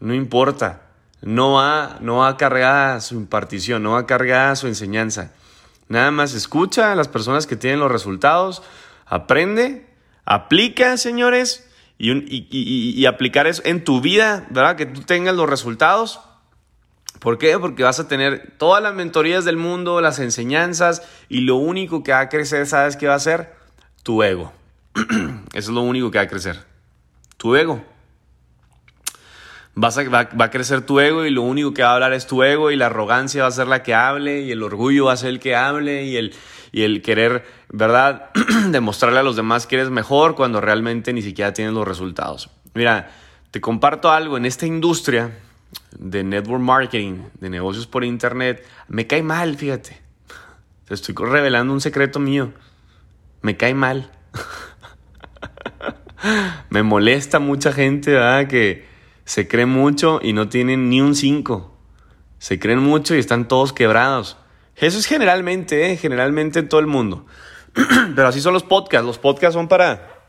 No 0.00 0.14
importa. 0.14 0.82
No 1.20 1.52
va, 1.52 1.98
no 2.00 2.16
va 2.16 2.36
cargada 2.36 3.00
su 3.00 3.14
impartición, 3.14 3.82
no 3.82 3.92
va 3.92 4.06
cargada 4.06 4.56
su 4.56 4.66
enseñanza. 4.66 5.32
Nada 5.88 6.10
más 6.10 6.34
escucha 6.34 6.90
a 6.90 6.96
las 6.96 7.06
personas 7.06 7.46
que 7.46 7.54
tienen 7.54 7.78
los 7.78 7.92
resultados, 7.92 8.62
aprende, 9.06 9.86
aplica, 10.24 10.96
señores, 10.96 11.68
y, 11.98 13.06
aplicar 13.06 13.46
eso 13.46 13.62
en 13.64 13.84
tu 13.84 14.00
vida, 14.00 14.46
¿verdad? 14.50 14.74
Que 14.76 14.86
tú 14.86 15.02
tengas 15.02 15.36
los 15.36 15.48
resultados. 15.48 16.20
¿Por 17.22 17.38
qué? 17.38 17.56
Porque 17.60 17.84
vas 17.84 18.00
a 18.00 18.08
tener 18.08 18.52
todas 18.58 18.82
las 18.82 18.94
mentorías 18.94 19.44
del 19.44 19.56
mundo, 19.56 20.00
las 20.00 20.18
enseñanzas 20.18 21.02
y 21.28 21.42
lo 21.42 21.54
único 21.54 22.02
que 22.02 22.10
va 22.10 22.18
a 22.18 22.28
crecer, 22.28 22.66
¿sabes 22.66 22.96
qué 22.96 23.06
va 23.06 23.14
a 23.14 23.20
ser? 23.20 23.54
Tu 24.02 24.24
ego. 24.24 24.52
Eso 24.96 25.36
es 25.52 25.68
lo 25.68 25.82
único 25.82 26.10
que 26.10 26.18
va 26.18 26.24
a 26.24 26.28
crecer. 26.28 26.64
Tu 27.36 27.54
ego. 27.54 27.84
Vas 29.76 29.96
a, 29.98 30.02
va, 30.08 30.28
va, 30.38 30.46
a 30.46 30.50
crecer 30.50 30.84
tu 30.84 30.98
ego 30.98 31.24
y 31.24 31.30
lo 31.30 31.42
único 31.42 31.72
que 31.72 31.84
va 31.84 31.92
a 31.92 31.94
hablar 31.94 32.12
es 32.12 32.26
tu 32.26 32.42
ego 32.42 32.72
y 32.72 32.76
la 32.76 32.86
arrogancia 32.86 33.42
va 33.42 33.48
a 33.48 33.52
ser 33.52 33.68
la 33.68 33.84
que 33.84 33.94
hable 33.94 34.40
y 34.40 34.50
el 34.50 34.60
orgullo 34.60 35.04
va 35.04 35.12
a 35.12 35.16
ser 35.16 35.28
el 35.28 35.38
que 35.38 35.54
hable 35.54 36.02
y 36.02 36.16
el, 36.16 36.34
y 36.72 36.82
el 36.82 37.02
querer, 37.02 37.44
¿verdad?, 37.68 38.30
demostrarle 38.70 39.20
a 39.20 39.22
los 39.22 39.36
demás 39.36 39.68
que 39.68 39.76
eres 39.76 39.90
mejor 39.90 40.34
cuando 40.34 40.60
realmente 40.60 41.12
ni 41.12 41.22
siquiera 41.22 41.52
tienes 41.52 41.72
los 41.72 41.86
resultados. 41.86 42.50
Mira, 42.74 43.12
te 43.52 43.60
comparto 43.60 44.10
algo, 44.10 44.36
en 44.36 44.44
esta 44.44 44.66
industria 44.66 45.30
de 45.98 46.24
network 46.24 46.62
marketing, 46.62 47.18
de 47.40 47.50
negocios 47.50 47.86
por 47.86 48.04
internet, 48.04 48.64
me 48.88 49.06
cae 49.06 49.22
mal, 49.22 49.56
fíjate. 49.56 50.00
Te 50.86 50.94
estoy 50.94 51.14
revelando 51.14 51.72
un 51.72 51.80
secreto 51.80 52.18
mío. 52.18 52.52
Me 53.40 53.56
cae 53.56 53.74
mal. 53.74 54.10
me 56.70 56.82
molesta 56.82 57.38
mucha 57.38 57.72
gente, 57.72 58.12
¿verdad? 58.12 58.48
Que 58.48 58.86
se 59.24 59.48
cree 59.48 59.66
mucho 59.66 60.20
y 60.22 60.32
no 60.32 60.48
tienen 60.48 60.90
ni 60.90 61.00
un 61.00 61.14
5. 61.14 61.70
Se 62.38 62.58
creen 62.58 62.80
mucho 62.80 63.14
y 63.14 63.18
están 63.18 63.48
todos 63.48 63.72
quebrados. 63.72 64.36
Eso 64.76 64.98
es 64.98 65.06
generalmente, 65.06 65.92
¿eh? 65.92 65.96
generalmente 65.96 66.58
en 66.58 66.68
todo 66.68 66.80
el 66.80 66.86
mundo. 66.86 67.26
Pero 68.14 68.26
así 68.26 68.40
son 68.40 68.52
los 68.52 68.64
podcasts. 68.64 69.06
Los 69.06 69.18
podcasts 69.18 69.54
son 69.54 69.68
para, 69.68 70.24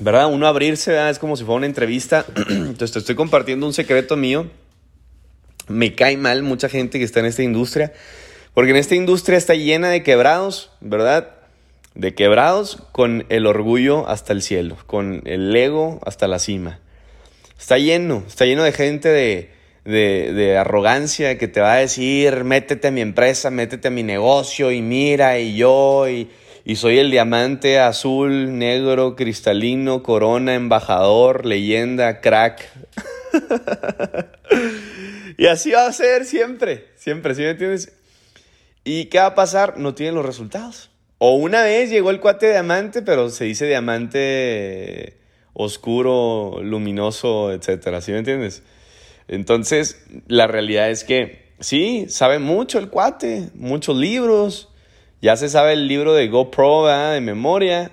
¿verdad? 0.00 0.32
Uno 0.32 0.46
abrirse, 0.46 1.08
es 1.08 1.18
como 1.18 1.36
si 1.36 1.44
fuera 1.44 1.58
una 1.58 1.66
entrevista. 1.66 2.26
Entonces 2.48 2.92
te 2.92 2.98
estoy 2.98 3.14
compartiendo 3.14 3.66
un 3.66 3.72
secreto 3.72 4.16
mío. 4.16 4.50
Me 5.68 5.94
cae 5.94 6.16
mal 6.16 6.42
mucha 6.42 6.68
gente 6.68 6.98
que 6.98 7.04
está 7.04 7.20
en 7.20 7.26
esta 7.26 7.42
industria. 7.42 7.92
Porque 8.54 8.70
en 8.70 8.76
esta 8.76 8.94
industria 8.94 9.36
está 9.36 9.54
llena 9.54 9.88
de 9.90 10.04
quebrados, 10.04 10.70
¿verdad? 10.80 11.30
De 11.94 12.14
quebrados 12.14 12.78
con 12.92 13.26
el 13.28 13.46
orgullo 13.46 14.08
hasta 14.08 14.32
el 14.32 14.42
cielo, 14.42 14.76
con 14.86 15.22
el 15.24 15.54
ego 15.54 16.00
hasta 16.06 16.28
la 16.28 16.38
cima. 16.38 16.78
Está 17.58 17.78
lleno, 17.78 18.22
está 18.26 18.44
lleno 18.46 18.62
de 18.62 18.72
gente 18.72 19.08
de, 19.08 19.50
de, 19.84 20.56
arrogancia 20.56 21.36
que 21.36 21.48
te 21.48 21.60
va 21.60 21.74
a 21.74 21.76
decir, 21.78 22.44
métete 22.44 22.88
a 22.88 22.90
mi 22.90 23.00
empresa, 23.00 23.50
métete 23.50 23.88
a 23.88 23.90
mi 23.90 24.02
negocio 24.02 24.70
y 24.70 24.82
mira 24.82 25.38
y 25.38 25.56
yo 25.56 26.08
y, 26.08 26.30
y 26.64 26.76
soy 26.76 26.98
el 26.98 27.10
diamante 27.10 27.80
azul, 27.80 28.56
negro, 28.56 29.16
cristalino, 29.16 30.02
corona, 30.02 30.54
embajador, 30.54 31.44
leyenda, 31.44 32.20
crack. 32.20 32.70
y 35.36 35.46
así 35.46 35.72
va 35.72 35.86
a 35.86 35.92
ser 35.92 36.24
siempre, 36.24 36.88
siempre, 36.96 37.34
¿sí 37.34 37.42
me 37.42 37.50
entiendes? 37.50 37.92
¿Y 38.84 39.06
qué 39.06 39.18
va 39.18 39.26
a 39.26 39.34
pasar? 39.34 39.78
No 39.78 39.94
tienen 39.94 40.14
los 40.14 40.26
resultados. 40.26 40.90
O 41.18 41.34
una 41.34 41.62
vez 41.62 41.90
llegó 41.90 42.10
el 42.10 42.20
cuate 42.20 42.50
diamante, 42.50 43.02
pero 43.02 43.30
se 43.30 43.44
dice 43.44 43.66
diamante 43.66 45.18
oscuro, 45.54 46.60
luminoso, 46.62 47.52
etcétera, 47.52 48.00
¿sí 48.00 48.12
me 48.12 48.18
entiendes? 48.18 48.62
Entonces, 49.28 50.04
la 50.26 50.46
realidad 50.46 50.90
es 50.90 51.04
que 51.04 51.54
sí, 51.60 52.06
sabe 52.08 52.38
mucho 52.38 52.78
el 52.78 52.90
cuate, 52.90 53.48
muchos 53.54 53.96
libros, 53.96 54.68
ya 55.22 55.36
se 55.36 55.48
sabe 55.48 55.72
el 55.72 55.88
libro 55.88 56.12
de 56.12 56.28
GoPro 56.28 56.86
de 56.86 57.20
memoria, 57.20 57.92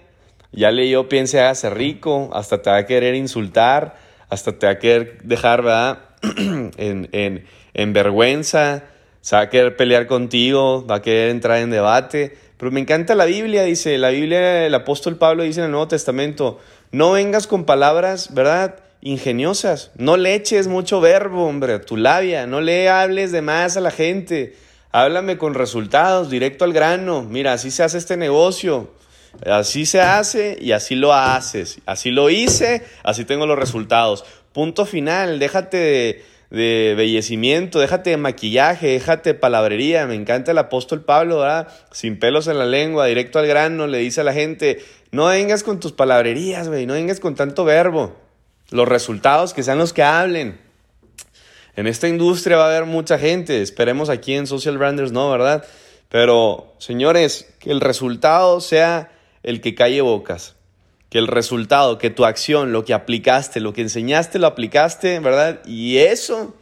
ya 0.51 0.71
leyó 0.71 1.07
Piense, 1.07 1.39
hágase 1.39 1.69
rico, 1.69 2.29
hasta 2.33 2.61
te 2.61 2.69
va 2.69 2.77
a 2.77 2.85
querer 2.85 3.15
insultar, 3.15 3.97
hasta 4.27 4.57
te 4.59 4.65
va 4.65 4.73
a 4.73 4.79
querer 4.79 5.21
dejar, 5.23 5.61
¿verdad? 5.61 6.10
en, 6.37 7.09
en, 7.11 7.45
en 7.73 7.93
vergüenza, 7.93 8.83
se 9.21 9.35
va 9.35 9.43
a 9.43 9.49
querer 9.49 9.75
pelear 9.75 10.07
contigo, 10.07 10.85
va 10.85 10.95
a 10.95 11.01
querer 11.01 11.29
entrar 11.29 11.59
en 11.59 11.69
debate. 11.69 12.37
Pero 12.57 12.71
me 12.71 12.79
encanta 12.79 13.15
la 13.15 13.25
Biblia, 13.25 13.63
dice, 13.63 13.97
la 13.97 14.09
Biblia, 14.09 14.67
el 14.67 14.75
apóstol 14.75 15.17
Pablo 15.17 15.43
dice 15.43 15.61
en 15.61 15.65
el 15.65 15.71
Nuevo 15.71 15.87
Testamento, 15.87 16.59
no 16.91 17.13
vengas 17.13 17.47
con 17.47 17.65
palabras, 17.65 18.33
¿verdad? 18.35 18.75
Ingeniosas, 19.01 19.89
no 19.95 20.15
le 20.15 20.35
eches 20.35 20.67
mucho 20.67 21.01
verbo, 21.01 21.47
hombre, 21.47 21.79
tu 21.79 21.97
labia, 21.97 22.45
no 22.45 22.61
le 22.61 22.87
hables 22.87 23.31
de 23.31 23.41
más 23.41 23.77
a 23.77 23.81
la 23.81 23.89
gente, 23.89 24.55
háblame 24.91 25.39
con 25.39 25.55
resultados, 25.55 26.29
directo 26.29 26.65
al 26.65 26.73
grano, 26.73 27.23
mira, 27.23 27.53
así 27.53 27.71
se 27.71 27.81
hace 27.81 27.97
este 27.97 28.15
negocio, 28.15 28.91
así 29.43 29.87
se 29.87 30.01
hace 30.01 30.57
y 30.61 30.73
así 30.73 30.93
lo 30.93 31.13
haces, 31.13 31.79
así 31.87 32.11
lo 32.11 32.29
hice, 32.29 32.83
así 33.03 33.25
tengo 33.25 33.47
los 33.47 33.57
resultados. 33.57 34.23
Punto 34.53 34.85
final, 34.85 35.39
déjate 35.39 36.23
de 36.49 36.93
bellecimiento, 36.97 37.79
déjate 37.79 38.09
de 38.09 38.17
maquillaje, 38.17 38.87
déjate 38.87 39.33
de 39.33 39.39
palabrería. 39.39 40.05
Me 40.05 40.15
encanta 40.15 40.51
el 40.51 40.57
apóstol 40.57 41.05
Pablo, 41.05 41.39
¿verdad? 41.39 41.69
Sin 41.91 42.19
pelos 42.19 42.47
en 42.47 42.59
la 42.59 42.65
lengua, 42.65 43.05
directo 43.05 43.39
al 43.39 43.47
grano, 43.47 43.87
le 43.87 43.99
dice 43.99 44.21
a 44.21 44.23
la 44.25 44.33
gente, 44.33 44.83
no 45.11 45.27
vengas 45.27 45.63
con 45.63 45.79
tus 45.79 45.93
palabrerías, 45.93 46.67
güey, 46.67 46.85
no 46.85 46.93
vengas 46.93 47.21
con 47.21 47.35
tanto 47.35 47.63
verbo. 47.63 48.17
Los 48.71 48.87
resultados 48.87 49.53
que 49.53 49.63
sean 49.63 49.77
los 49.77 49.93
que 49.93 50.03
hablen. 50.03 50.59
En 51.77 51.87
esta 51.87 52.09
industria 52.09 52.57
va 52.57 52.65
a 52.65 52.69
haber 52.69 52.85
mucha 52.85 53.17
gente, 53.17 53.61
esperemos 53.61 54.09
aquí 54.09 54.33
en 54.33 54.47
Social 54.47 54.77
Branders, 54.77 55.13
no, 55.13 55.31
¿verdad? 55.31 55.65
Pero, 56.09 56.73
señores, 56.77 57.53
que 57.59 57.71
el 57.71 57.79
resultado 57.79 58.59
sea 58.59 59.11
el 59.43 59.61
que 59.61 59.73
calle 59.75 60.01
bocas 60.01 60.55
que 61.11 61.17
el 61.17 61.27
resultado, 61.27 61.97
que 61.97 62.09
tu 62.09 62.23
acción, 62.23 62.71
lo 62.71 62.85
que 62.85 62.93
aplicaste, 62.93 63.59
lo 63.59 63.73
que 63.73 63.81
enseñaste, 63.81 64.39
lo 64.39 64.47
aplicaste, 64.47 65.19
¿verdad? 65.19 65.59
Y 65.65 65.97
eso 65.97 66.55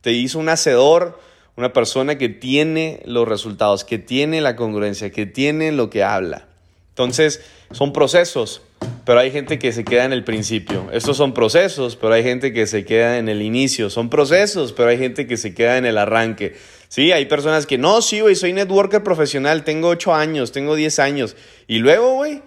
te 0.00 0.12
hizo 0.12 0.38
un 0.38 0.48
hacedor, 0.48 1.18
una 1.56 1.72
persona 1.72 2.16
que 2.16 2.28
tiene 2.28 3.02
los 3.04 3.26
resultados, 3.26 3.84
que 3.84 3.98
tiene 3.98 4.40
la 4.40 4.54
congruencia, 4.54 5.10
que 5.10 5.26
tiene 5.26 5.72
lo 5.72 5.90
que 5.90 6.04
habla. 6.04 6.46
Entonces, 6.90 7.42
son 7.72 7.92
procesos, 7.92 8.62
pero 9.04 9.18
hay 9.18 9.32
gente 9.32 9.58
que 9.58 9.72
se 9.72 9.84
queda 9.84 10.04
en 10.04 10.12
el 10.12 10.22
principio. 10.22 10.86
Estos 10.92 11.16
son 11.16 11.34
procesos, 11.34 11.96
pero 11.96 12.14
hay 12.14 12.22
gente 12.22 12.52
que 12.52 12.68
se 12.68 12.84
queda 12.84 13.18
en 13.18 13.28
el 13.28 13.42
inicio. 13.42 13.90
Son 13.90 14.08
procesos, 14.08 14.72
pero 14.72 14.88
hay 14.88 14.98
gente 14.98 15.26
que 15.26 15.36
se 15.36 15.52
queda 15.52 15.78
en 15.78 15.84
el 15.84 15.98
arranque. 15.98 16.54
Sí, 16.86 17.10
hay 17.10 17.26
personas 17.26 17.66
que 17.66 17.76
no, 17.76 18.00
sí, 18.02 18.20
güey, 18.20 18.36
soy 18.36 18.52
networker 18.52 19.02
profesional, 19.02 19.64
tengo 19.64 19.88
8 19.88 20.14
años, 20.14 20.52
tengo 20.52 20.76
10 20.76 21.00
años. 21.00 21.36
Y 21.66 21.78
luego, 21.78 22.14
güey, 22.14 22.40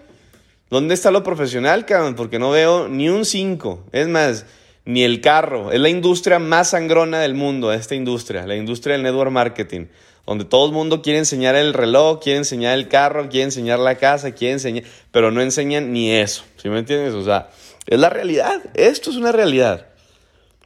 ¿Dónde 0.70 0.94
está 0.94 1.10
lo 1.10 1.24
profesional, 1.24 1.84
cabrón? 1.84 2.14
Porque 2.14 2.38
no 2.38 2.50
veo 2.50 2.88
ni 2.88 3.08
un 3.08 3.24
5. 3.24 3.86
Es 3.90 4.06
más, 4.06 4.46
ni 4.84 5.02
el 5.02 5.20
carro. 5.20 5.72
Es 5.72 5.80
la 5.80 5.88
industria 5.88 6.38
más 6.38 6.70
sangrona 6.70 7.18
del 7.18 7.34
mundo, 7.34 7.72
esta 7.72 7.96
industria, 7.96 8.46
la 8.46 8.54
industria 8.54 8.92
del 8.92 9.02
network 9.02 9.32
marketing. 9.32 9.86
Donde 10.24 10.44
todo 10.44 10.66
el 10.66 10.72
mundo 10.72 11.02
quiere 11.02 11.18
enseñar 11.18 11.56
el 11.56 11.74
reloj, 11.74 12.20
quiere 12.22 12.38
enseñar 12.38 12.78
el 12.78 12.86
carro, 12.86 13.28
quiere 13.28 13.46
enseñar 13.46 13.80
la 13.80 13.96
casa, 13.96 14.30
quiere 14.30 14.52
enseñar, 14.52 14.84
pero 15.10 15.32
no 15.32 15.40
enseñan 15.40 15.92
ni 15.92 16.12
eso. 16.12 16.44
¿Sí 16.56 16.68
me 16.68 16.78
entiendes? 16.78 17.14
O 17.14 17.24
sea, 17.24 17.48
es 17.86 17.98
la 17.98 18.08
realidad. 18.08 18.62
Esto 18.74 19.10
es 19.10 19.16
una 19.16 19.32
realidad. 19.32 19.88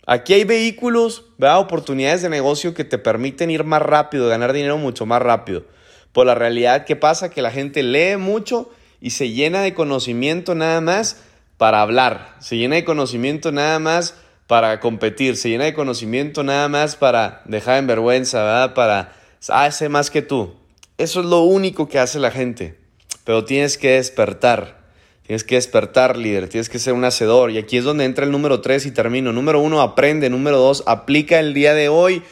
Aquí 0.07 0.35
hay 0.35 0.45
vehículos, 0.45 1.25
¿verdad? 1.39 1.61
oportunidades 1.61 2.21
de 2.21 2.29
negocio 2.29 2.75
que 2.75 2.85
te 2.85 2.99
permiten 2.99 3.51
ir 3.51 3.65
más 3.65 3.81
rápido, 3.81 4.29
ganar 4.29 4.53
dinero 4.53 4.77
mucho 4.77 5.07
más 5.07 5.23
rápido. 5.23 5.65
Por 6.13 6.27
la 6.27 6.35
realidad 6.35 6.85
que 6.85 6.95
pasa 6.95 7.31
que 7.31 7.41
la 7.41 7.51
gente 7.51 7.83
lee 7.83 8.19
mucho 8.19 8.71
y 9.05 9.11
se 9.11 9.29
llena 9.29 9.61
de 9.61 9.75
conocimiento 9.75 10.55
nada 10.55 10.81
más 10.81 11.19
para 11.59 11.83
hablar, 11.83 12.37
se 12.41 12.57
llena 12.57 12.77
de 12.77 12.85
conocimiento 12.85 13.53
nada 13.53 13.79
más 13.79 14.15
para 14.47 14.81
competir, 14.81 15.37
se 15.37 15.51
llena 15.51 15.65
de 15.65 15.75
conocimiento 15.75 16.43
nada 16.43 16.71
más 16.71 16.97
para 16.97 17.43
dejar 17.45 17.81
en 17.81 17.87
vergüenza, 17.87 18.43
¿verdad? 18.43 18.73
Para, 18.73 19.13
hacer 19.49 19.91
más 19.91 20.11
que 20.11 20.23
tú. 20.23 20.55
Eso 20.97 21.21
es 21.21 21.27
lo 21.27 21.43
único 21.43 21.87
que 21.87 21.99
hace 21.99 22.19
la 22.19 22.31
gente. 22.31 22.79
Pero 23.25 23.45
tienes 23.45 23.77
que 23.77 23.91
despertar. 23.91 24.83
Tienes 25.27 25.45
que 25.45 25.57
despertar, 25.57 26.17
líder. 26.17 26.49
Tienes 26.49 26.71
que 26.71 26.79
ser 26.79 26.95
un 26.95 27.05
hacedor. 27.05 27.51
Y 27.51 27.59
aquí 27.59 27.77
es 27.77 27.85
donde 27.85 28.07
entra 28.07 28.25
el 28.25 28.31
número 28.31 28.63
3 28.63 28.87
y 28.87 28.91
termino. 28.91 29.35
Número 29.35 29.61
1, 29.61 29.83
aprende. 29.83 30.31
Número 30.31 30.57
2, 30.57 30.85
aplica 30.87 31.41
el 31.41 31.53
día 31.53 31.75
de 31.75 31.91
hoy. 31.91 32.23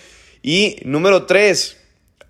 Y 0.43 0.77
número 0.85 1.27
3, 1.27 1.82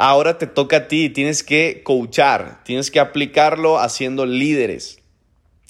Ahora 0.05 0.37
te 0.37 0.49
toca 0.49 0.79
a 0.79 0.89
ti, 0.89 1.11
tienes 1.11 1.45
que 1.45 1.83
coachar, 1.85 2.65
tienes 2.65 2.91
que 2.91 2.99
aplicarlo 2.99 3.79
haciendo 3.79 4.27
líderes, 4.27 4.99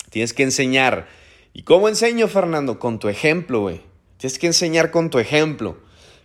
tienes 0.08 0.32
que 0.32 0.42
enseñar. 0.42 1.06
¿Y 1.52 1.64
cómo 1.64 1.86
enseño, 1.86 2.28
Fernando? 2.28 2.78
Con 2.78 2.98
tu 2.98 3.10
ejemplo, 3.10 3.60
güey. 3.60 3.82
Tienes 4.16 4.38
que 4.38 4.46
enseñar 4.46 4.90
con 4.90 5.10
tu 5.10 5.18
ejemplo. 5.18 5.76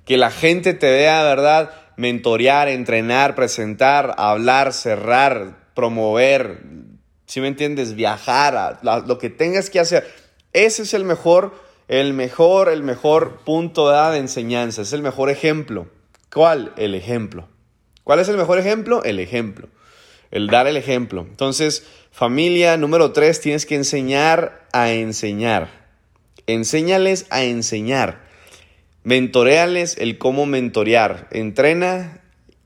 Que 0.05 0.15
la 0.15 0.31
gente 0.31 0.73
te 0.73 0.89
vea, 0.89 1.21
¿verdad? 1.23 1.73
Mentorear, 1.97 2.69
entrenar, 2.69 3.35
presentar, 3.35 4.15
hablar, 4.17 4.71
cerrar, 4.71 5.67
promover, 5.73 6.63
si 7.25 7.41
me 7.41 7.49
entiendes? 7.49 7.93
Viajar, 7.93 8.79
lo 8.83 9.17
que 9.17 9.29
tengas 9.29 9.69
que 9.69 9.81
hacer. 9.81 10.09
Ese 10.53 10.83
es 10.83 10.93
el 10.93 11.03
mejor, 11.03 11.61
el 11.89 12.13
mejor, 12.13 12.69
el 12.69 12.83
mejor 12.83 13.39
punto 13.43 13.89
de 13.89 14.17
enseñanza, 14.17 14.83
es 14.83 14.93
el 14.93 15.01
mejor 15.01 15.29
ejemplo. 15.29 15.89
¿Cuál? 16.31 16.71
El 16.77 16.95
ejemplo. 16.95 17.49
¿Cuál 18.07 18.21
es 18.21 18.29
el 18.29 18.37
mejor 18.37 18.57
ejemplo? 18.57 19.03
El 19.03 19.19
ejemplo. 19.19 19.67
El 20.31 20.47
dar 20.47 20.65
el 20.65 20.77
ejemplo. 20.77 21.27
Entonces, 21.29 21.85
familia 22.09 22.77
número 22.77 23.11
tres, 23.11 23.41
tienes 23.41 23.65
que 23.65 23.75
enseñar 23.75 24.65
a 24.71 24.93
enseñar. 24.93 25.89
Enséñales 26.45 27.25
a 27.31 27.43
enseñar. 27.43 28.21
Mentoreales 29.03 29.97
el 29.97 30.17
cómo 30.17 30.45
mentorear. 30.45 31.27
Entrena 31.31 32.21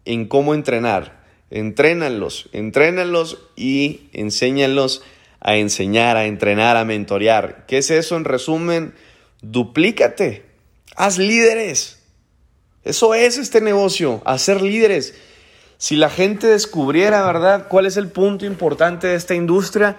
en 0.05 0.27
cómo 0.27 0.53
entrenar. 0.53 1.23
Entrénalos, 1.49 2.47
entrénalos 2.53 3.39
y 3.55 4.11
enséñalos 4.13 5.01
a 5.39 5.55
enseñar, 5.55 6.17
a 6.17 6.25
entrenar, 6.25 6.77
a 6.77 6.85
mentorear. 6.85 7.65
¿Qué 7.65 7.79
es 7.79 7.89
eso 7.89 8.15
en 8.15 8.25
resumen? 8.25 8.93
Duplícate. 9.41 10.45
Haz 10.95 11.17
líderes. 11.17 12.00
Eso 12.83 13.13
es 13.13 13.37
este 13.37 13.61
negocio, 13.61 14.21
hacer 14.25 14.61
líderes. 14.61 15.13
Si 15.77 15.95
la 15.95 16.09
gente 16.09 16.47
descubriera, 16.47 17.25
¿verdad?, 17.25 17.67
cuál 17.67 17.85
es 17.85 17.97
el 17.97 18.09
punto 18.09 18.45
importante 18.45 19.07
de 19.07 19.15
esta 19.15 19.33
industria, 19.33 19.97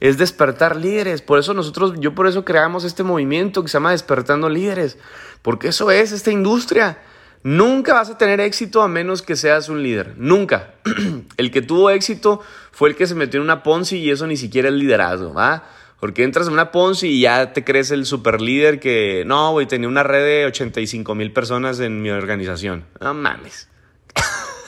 es 0.00 0.18
despertar 0.18 0.76
líderes. 0.76 1.22
Por 1.22 1.38
eso 1.38 1.54
nosotros, 1.54 1.94
yo 1.98 2.14
por 2.14 2.26
eso 2.26 2.44
creamos 2.44 2.84
este 2.84 3.02
movimiento 3.02 3.62
que 3.62 3.68
se 3.68 3.74
llama 3.74 3.92
Despertando 3.92 4.48
Líderes, 4.48 4.98
porque 5.42 5.68
eso 5.68 5.90
es 5.90 6.12
esta 6.12 6.30
industria. 6.30 6.98
Nunca 7.44 7.94
vas 7.94 8.10
a 8.10 8.18
tener 8.18 8.40
éxito 8.40 8.82
a 8.82 8.88
menos 8.88 9.22
que 9.22 9.36
seas 9.36 9.68
un 9.68 9.82
líder. 9.82 10.14
Nunca. 10.16 10.74
el 11.36 11.50
que 11.50 11.62
tuvo 11.62 11.90
éxito 11.90 12.40
fue 12.70 12.88
el 12.88 12.96
que 12.96 13.06
se 13.06 13.14
metió 13.14 13.38
en 13.38 13.44
una 13.44 13.62
Ponzi 13.62 13.98
y 13.98 14.10
eso 14.10 14.26
ni 14.26 14.36
siquiera 14.36 14.68
es 14.68 14.74
liderazgo, 14.74 15.34
¿va? 15.34 15.64
Porque 16.02 16.24
entras 16.24 16.48
en 16.48 16.54
una 16.54 16.72
Ponzi 16.72 17.06
y 17.06 17.20
ya 17.20 17.52
te 17.52 17.62
crees 17.62 17.92
el 17.92 18.06
super 18.06 18.40
líder 18.40 18.80
que, 18.80 19.22
no, 19.24 19.52
güey, 19.52 19.68
tenía 19.68 19.86
una 19.86 20.02
red 20.02 20.24
de 20.24 20.46
85 20.46 21.14
mil 21.14 21.32
personas 21.32 21.78
en 21.78 22.02
mi 22.02 22.10
organización. 22.10 22.86
No 23.00 23.14
mames. 23.14 23.68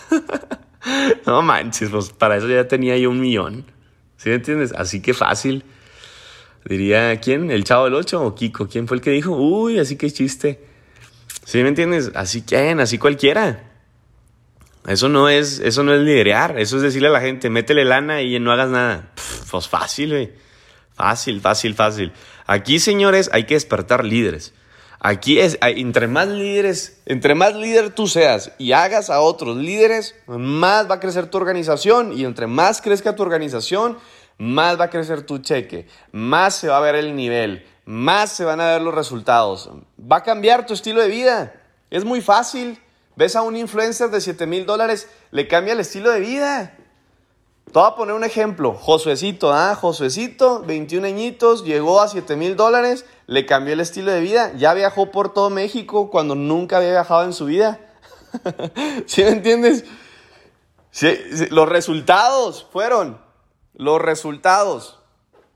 no 1.26 1.42
manches, 1.42 1.90
pues 1.90 2.10
para 2.10 2.36
eso 2.36 2.46
ya 2.46 2.68
tenía 2.68 2.96
yo 2.98 3.10
un 3.10 3.18
millón. 3.18 3.64
¿Sí 4.16 4.28
me 4.28 4.36
entiendes? 4.36 4.72
Así 4.74 5.02
que 5.02 5.12
fácil. 5.12 5.64
Diría, 6.66 7.18
¿quién? 7.20 7.50
¿El 7.50 7.64
Chavo 7.64 7.86
del 7.86 7.94
8 7.94 8.22
o 8.22 8.32
Kiko? 8.36 8.68
¿Quién 8.68 8.86
fue 8.86 8.98
el 8.98 9.00
que 9.00 9.10
dijo? 9.10 9.32
Uy, 9.36 9.80
así 9.80 9.96
que 9.96 10.12
chiste. 10.12 10.64
¿Sí 11.44 11.60
me 11.64 11.68
entiendes? 11.68 12.12
Así 12.14 12.42
quién, 12.42 12.78
así 12.78 12.96
cualquiera. 12.96 13.72
Eso 14.86 15.08
no 15.08 15.28
es, 15.28 15.58
eso 15.58 15.82
no 15.82 15.94
es 15.94 16.00
liderear, 16.00 16.60
eso 16.60 16.76
es 16.76 16.82
decirle 16.82 17.08
a 17.08 17.10
la 17.10 17.20
gente, 17.20 17.50
métele 17.50 17.84
lana 17.84 18.22
y 18.22 18.38
no 18.38 18.52
hagas 18.52 18.70
nada. 18.70 19.10
pues 19.50 19.66
fácil, 19.66 20.10
güey. 20.10 20.44
Fácil, 20.94 21.40
fácil, 21.40 21.74
fácil. 21.74 22.12
Aquí, 22.46 22.78
señores, 22.78 23.30
hay 23.32 23.44
que 23.44 23.54
despertar 23.54 24.04
líderes. 24.04 24.54
Aquí 25.00 25.38
es, 25.38 25.58
entre 25.60 26.08
más 26.08 26.28
líderes, 26.28 27.02
entre 27.04 27.34
más 27.34 27.54
líder 27.54 27.90
tú 27.90 28.06
seas 28.06 28.52
y 28.56 28.72
hagas 28.72 29.10
a 29.10 29.20
otros 29.20 29.58
líderes, 29.58 30.14
más 30.26 30.90
va 30.90 30.94
a 30.94 31.00
crecer 31.00 31.26
tu 31.26 31.36
organización 31.36 32.16
y 32.16 32.24
entre 32.24 32.46
más 32.46 32.80
crezca 32.80 33.14
tu 33.14 33.22
organización, 33.22 33.98
más 34.38 34.80
va 34.80 34.86
a 34.86 34.90
crecer 34.90 35.20
tu 35.22 35.38
cheque, 35.40 35.88
más 36.12 36.54
se 36.54 36.68
va 36.68 36.78
a 36.78 36.80
ver 36.80 36.94
el 36.94 37.14
nivel, 37.16 37.66
más 37.84 38.32
se 38.32 38.44
van 38.44 38.62
a 38.62 38.66
ver 38.70 38.80
los 38.80 38.94
resultados. 38.94 39.68
Va 40.00 40.16
a 40.16 40.22
cambiar 40.22 40.64
tu 40.64 40.72
estilo 40.72 41.02
de 41.02 41.08
vida. 41.08 41.54
Es 41.90 42.04
muy 42.04 42.22
fácil. 42.22 42.80
Ves 43.16 43.36
a 43.36 43.42
un 43.42 43.56
influencer 43.56 44.08
de 44.08 44.20
7 44.20 44.46
mil 44.46 44.64
dólares, 44.64 45.08
le 45.30 45.46
cambia 45.46 45.74
el 45.74 45.80
estilo 45.80 46.10
de 46.10 46.20
vida. 46.20 46.78
Te 47.74 47.80
voy 47.80 47.88
a 47.88 47.96
poner 47.96 48.14
un 48.14 48.22
ejemplo. 48.22 48.74
Josuecito, 48.74 49.52
¿ah? 49.52 49.74
Josuecito, 49.74 50.60
21 50.60 51.08
añitos, 51.08 51.64
llegó 51.64 52.00
a 52.00 52.06
7 52.06 52.36
mil 52.36 52.54
dólares 52.54 53.04
le 53.26 53.46
cambió 53.46 53.74
el 53.74 53.80
estilo 53.80 54.12
de 54.12 54.20
vida. 54.20 54.52
Ya 54.56 54.74
viajó 54.74 55.10
por 55.10 55.34
todo 55.34 55.50
México 55.50 56.08
cuando 56.08 56.36
nunca 56.36 56.76
había 56.76 56.90
viajado 56.90 57.24
en 57.24 57.32
su 57.32 57.46
vida. 57.46 57.80
¿Sí 59.06 59.24
me 59.24 59.30
entiendes? 59.30 59.86
los 61.50 61.68
resultados 61.68 62.64
fueron, 62.72 63.20
los 63.72 64.00
resultados, 64.00 65.00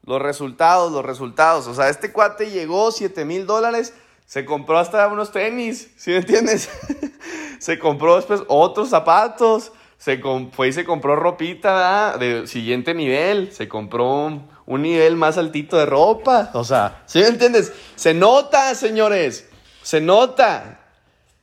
los 0.02 0.20
resultados, 0.20 0.90
los 0.90 1.04
resultados. 1.04 1.68
O 1.68 1.74
sea, 1.76 1.88
este 1.88 2.10
cuate 2.10 2.50
llegó 2.50 2.90
7 2.90 3.24
mil 3.26 3.46
dólares, 3.46 3.94
se 4.26 4.44
compró 4.44 4.80
hasta 4.80 5.06
unos 5.06 5.30
tenis, 5.30 5.92
¿sí 5.96 6.10
me 6.10 6.16
entiendes? 6.16 6.68
se 7.60 7.78
compró 7.78 8.16
después 8.16 8.42
otros 8.48 8.88
zapatos, 8.88 9.70
se 9.98 10.20
fue 10.52 10.68
y 10.68 10.72
se 10.72 10.84
compró 10.84 11.16
ropita 11.16 12.16
de 12.18 12.46
siguiente 12.46 12.94
nivel, 12.94 13.52
se 13.52 13.66
compró 13.66 14.26
un, 14.64 14.82
nivel 14.82 15.16
más 15.16 15.36
altito 15.36 15.76
de 15.76 15.86
ropa. 15.86 16.50
O 16.54 16.62
sea, 16.62 17.02
¿sí 17.06 17.18
me 17.18 17.26
entiendes? 17.26 17.72
Se 17.96 18.14
nota, 18.14 18.74
señores, 18.76 19.48
se 19.82 20.00
nota. 20.00 20.80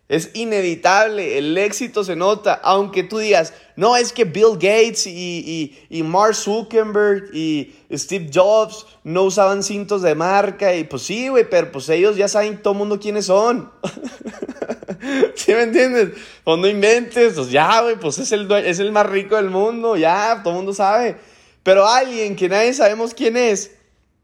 Es 0.07 0.31
inevitable, 0.35 1.39
el 1.39 1.57
éxito 1.57 2.03
se 2.03 2.15
nota, 2.15 2.53
aunque 2.53 3.03
tú 3.03 3.17
digas, 3.17 3.53
no, 3.75 3.97
es 3.97 4.13
que 4.13 4.23
Bill 4.23 4.53
Gates 4.53 5.07
y, 5.07 5.75
y, 5.89 6.03
Mark 6.03 6.35
Zuckerberg 6.35 7.33
y 7.33 7.75
Steve 7.91 8.29
Jobs 8.31 8.85
no 9.03 9.23
usaban 9.23 9.63
cintos 9.63 10.03
de 10.03 10.13
marca 10.13 10.75
y 10.75 10.83
pues 10.83 11.01
sí, 11.01 11.27
güey, 11.29 11.49
pero 11.49 11.71
pues 11.71 11.89
ellos 11.89 12.17
ya 12.17 12.27
saben 12.27 12.61
todo 12.61 12.73
el 12.73 12.77
mundo 12.79 12.99
quiénes 12.99 13.25
son. 13.25 13.71
¿Sí 15.35 15.53
me 15.53 15.63
entiendes? 15.63 16.11
Pues 16.43 16.59
no 16.59 16.67
inventes, 16.67 17.33
pues 17.33 17.49
ya, 17.49 17.81
güey, 17.81 17.95
pues 17.95 18.19
es 18.19 18.31
el, 18.31 18.51
es 18.51 18.77
el 18.77 18.91
más 18.91 19.07
rico 19.07 19.35
del 19.35 19.49
mundo, 19.49 19.97
ya, 19.97 20.41
todo 20.43 20.53
el 20.53 20.57
mundo 20.57 20.73
sabe. 20.73 21.17
Pero 21.63 21.87
alguien 21.87 22.35
que 22.35 22.47
nadie 22.47 22.73
sabemos 22.75 23.15
quién 23.15 23.37
es, 23.37 23.71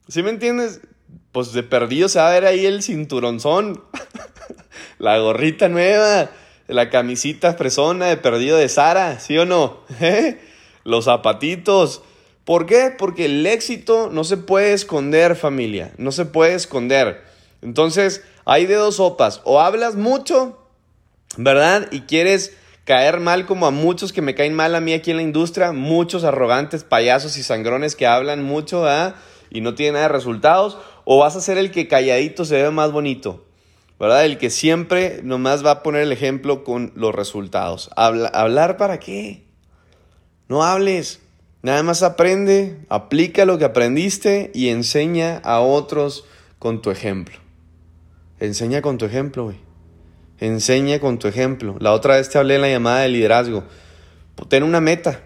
¿sí 0.08 0.22
me 0.22 0.30
entiendes? 0.30 0.82
Pues 1.32 1.54
de 1.54 1.64
perdido 1.64 2.08
se 2.08 2.20
va 2.20 2.30
a 2.30 2.34
ver 2.34 2.46
ahí 2.46 2.68
el 2.68 2.84
cinturonzón, 2.84 3.84
la 5.02 5.18
gorrita 5.18 5.68
nueva, 5.68 6.32
la 6.68 6.90
camisita 6.90 7.56
fresona 7.56 8.06
de 8.06 8.18
perdido 8.18 8.58
de 8.58 8.70
Sara, 8.70 9.20
¿sí 9.20 9.38
o 9.38 9.46
no? 9.46 9.82
Los 10.84 11.06
zapatitos. 11.06 12.02
¿Por 12.46 12.66
qué? 12.66 12.94
Porque 12.98 13.26
el 13.26 13.46
éxito 13.46 14.10
no 14.12 14.24
se 14.24 14.38
puede 14.38 14.74
esconder, 14.74 15.36
familia, 15.36 15.92
no 15.98 16.12
se 16.12 16.26
puede 16.26 16.54
esconder. 16.56 17.24
Entonces, 17.62 18.24
hay 18.46 18.66
de 18.66 18.76
dos 18.76 18.96
sopas, 18.96 19.42
o 19.44 19.60
hablas 19.60 19.96
mucho 19.96 20.58
¿verdad? 21.38 21.88
Y 21.92 22.02
quieres 22.02 22.58
caer 22.84 23.20
mal 23.20 23.46
como 23.46 23.66
a 23.66 23.72
muchos 23.72 24.12
que 24.12 24.22
me 24.22 24.36
caen 24.36 24.54
mal 24.54 24.76
a 24.76 24.82
mí 24.82 24.94
aquí 24.94 25.12
en 25.12 25.18
la 25.18 25.24
industria, 25.24 25.72
muchos 25.72 26.24
arrogantes, 26.24 26.84
payasos 26.84 27.38
y 27.38 27.44
sangrones 27.44 27.96
que 27.96 28.08
hablan 28.08 28.44
mucho, 28.44 28.82
¿verdad? 28.82 29.16
Y 29.50 29.62
no 29.62 29.76
tienen 29.76 29.94
nada 29.94 30.08
de 30.08 30.14
resultados, 30.14 30.78
o 31.06 31.20
vas 31.20 31.36
a 31.36 31.42
ser 31.42 31.58
el 31.58 31.72
que 31.72 31.88
calladito 31.88 32.46
se 32.46 32.62
ve 32.62 32.72
más 32.72 32.92
bonito, 32.92 33.46
¿verdad? 34.02 34.26
El 34.26 34.40
que 34.40 34.50
siempre 34.50 35.20
nomás 35.24 35.64
va 35.64 35.70
a 35.70 35.84
poner 35.84 36.02
el 36.02 36.12
ejemplo 36.12 36.64
con 36.64 36.92
los 36.96 37.14
resultados. 37.14 37.92
¿Hablar 37.96 38.76
para 38.78 39.00
qué? 39.00 39.44
No 40.50 40.64
hables, 40.64 41.20
nada 41.62 41.84
más 41.84 42.02
aprende, 42.02 42.80
aplica 42.90 43.46
lo 43.46 43.60
que 43.60 43.66
aprendiste 43.66 44.50
y 44.56 44.70
enseña 44.70 45.38
a 45.44 45.60
otros 45.60 46.26
con 46.58 46.82
tu 46.82 46.90
ejemplo. 46.90 47.38
Enseña 48.40 48.82
con 48.82 48.98
tu 48.98 49.06
ejemplo, 49.06 49.44
güey. 49.44 49.58
Enseña 50.40 51.00
con 51.00 51.20
tu 51.20 51.28
ejemplo. 51.28 51.76
La 51.80 51.94
otra 51.94 52.16
vez 52.16 52.28
te 52.28 52.40
hablé 52.40 52.56
en 52.56 52.62
la 52.62 52.70
llamada 52.70 53.02
de 53.02 53.10
liderazgo. 53.10 53.66
Ten 54.50 54.64
una 54.64 54.82
meta. 54.82 55.22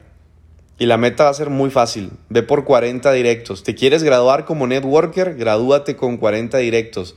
Y 0.77 0.85
la 0.87 0.97
meta 0.97 1.23
va 1.23 1.29
a 1.29 1.33
ser 1.33 1.49
muy 1.49 1.69
fácil. 1.69 2.11
Ve 2.27 2.43
por 2.43 2.65
40 2.65 3.09
directos. 3.13 3.63
¿Te 3.63 3.73
quieres 3.73 4.03
graduar 4.03 4.43
como 4.43 4.67
networker? 4.67 5.35
Gradúate 5.35 5.95
con 5.95 6.17
40 6.17 6.57
directos. 6.57 7.15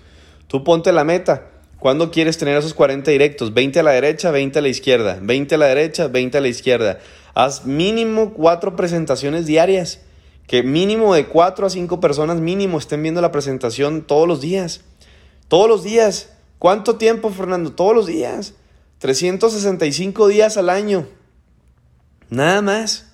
Tú 0.49 0.65
ponte 0.65 0.93
la 0.93 1.05
meta. 1.05 1.47
¿Cuándo 1.79 2.11
quieres 2.11 2.39
tener 2.39 2.57
esos 2.57 2.75
40 2.75 3.11
directos? 3.11 3.55
20 3.55 3.79
a 3.79 3.83
la 3.85 3.93
derecha, 3.93 4.33
20 4.33 4.59
a 4.59 4.63
la 4.63 4.69
izquierda. 4.69 5.19
20 5.23 5.55
a 5.55 5.59
la 5.59 5.67
derecha, 5.67 6.09
20 6.09 6.39
a 6.39 6.41
la 6.41 6.49
izquierda. 6.49 6.99
Haz 7.35 7.67
mínimo 7.67 8.35
4 8.35 8.75
presentaciones 8.75 9.47
diarias. 9.47 10.01
Que 10.49 10.63
mínimo 10.63 11.15
de 11.15 11.27
4 11.27 11.67
a 11.67 11.71
5 11.71 12.01
personas 12.01 12.39
mínimo 12.39 12.79
estén 12.79 13.03
viendo 13.03 13.21
la 13.21 13.31
presentación 13.31 14.03
todos 14.03 14.27
los 14.27 14.41
días. 14.41 14.81
Todos 15.47 15.69
los 15.69 15.85
días. 15.85 16.31
¿Cuánto 16.59 16.97
tiempo, 16.97 17.31
Fernando? 17.31 17.73
Todos 17.73 17.95
los 17.95 18.07
días. 18.07 18.55
365 18.99 20.27
días 20.27 20.57
al 20.57 20.71
año. 20.71 21.07
Nada 22.31 22.63
más. 22.63 23.13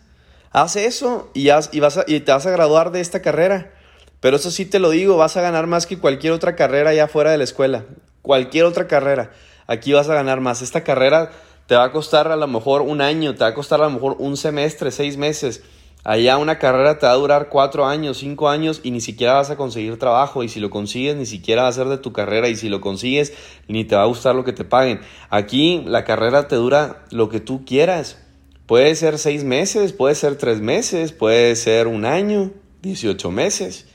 Haz 0.52 0.76
eso 0.76 1.30
y, 1.34 1.48
vas 1.48 1.70
y 2.06 2.20
te 2.20 2.32
vas 2.32 2.46
a 2.46 2.50
graduar 2.50 2.92
de 2.92 3.00
esta 3.00 3.20
carrera. 3.20 3.74
Pero 4.24 4.38
eso 4.38 4.50
sí 4.50 4.64
te 4.64 4.78
lo 4.78 4.88
digo, 4.88 5.18
vas 5.18 5.36
a 5.36 5.42
ganar 5.42 5.66
más 5.66 5.86
que 5.86 5.98
cualquier 5.98 6.32
otra 6.32 6.56
carrera 6.56 6.88
allá 6.88 7.08
fuera 7.08 7.30
de 7.30 7.36
la 7.36 7.44
escuela. 7.44 7.84
Cualquier 8.22 8.64
otra 8.64 8.86
carrera. 8.86 9.32
Aquí 9.66 9.92
vas 9.92 10.08
a 10.08 10.14
ganar 10.14 10.40
más. 10.40 10.62
Esta 10.62 10.82
carrera 10.82 11.30
te 11.66 11.74
va 11.74 11.84
a 11.84 11.92
costar 11.92 12.28
a 12.28 12.36
lo 12.36 12.46
mejor 12.46 12.80
un 12.80 13.02
año, 13.02 13.34
te 13.34 13.40
va 13.40 13.48
a 13.48 13.54
costar 13.54 13.82
a 13.82 13.84
lo 13.84 13.90
mejor 13.90 14.16
un 14.18 14.38
semestre, 14.38 14.92
seis 14.92 15.18
meses. 15.18 15.62
Allá 16.04 16.38
una 16.38 16.58
carrera 16.58 16.98
te 16.98 17.04
va 17.04 17.12
a 17.12 17.16
durar 17.16 17.50
cuatro 17.50 17.84
años, 17.84 18.16
cinco 18.16 18.48
años 18.48 18.80
y 18.82 18.92
ni 18.92 19.02
siquiera 19.02 19.34
vas 19.34 19.50
a 19.50 19.56
conseguir 19.56 19.98
trabajo 19.98 20.42
y 20.42 20.48
si 20.48 20.58
lo 20.58 20.70
consigues 20.70 21.16
ni 21.16 21.26
siquiera 21.26 21.64
va 21.64 21.68
a 21.68 21.72
ser 21.72 21.88
de 21.88 21.98
tu 21.98 22.14
carrera 22.14 22.48
y 22.48 22.56
si 22.56 22.70
lo 22.70 22.80
consigues 22.80 23.34
ni 23.68 23.84
te 23.84 23.94
va 23.94 24.04
a 24.04 24.06
gustar 24.06 24.34
lo 24.34 24.44
que 24.44 24.54
te 24.54 24.64
paguen. 24.64 25.00
Aquí 25.28 25.82
la 25.84 26.04
carrera 26.04 26.48
te 26.48 26.56
dura 26.56 27.04
lo 27.10 27.28
que 27.28 27.40
tú 27.40 27.66
quieras. 27.66 28.16
Puede 28.64 28.94
ser 28.94 29.18
seis 29.18 29.44
meses, 29.44 29.92
puede 29.92 30.14
ser 30.14 30.36
tres 30.36 30.62
meses, 30.62 31.12
puede 31.12 31.54
ser 31.56 31.88
un 31.88 32.06
año, 32.06 32.52
18 32.80 33.30
meses. 33.30 33.88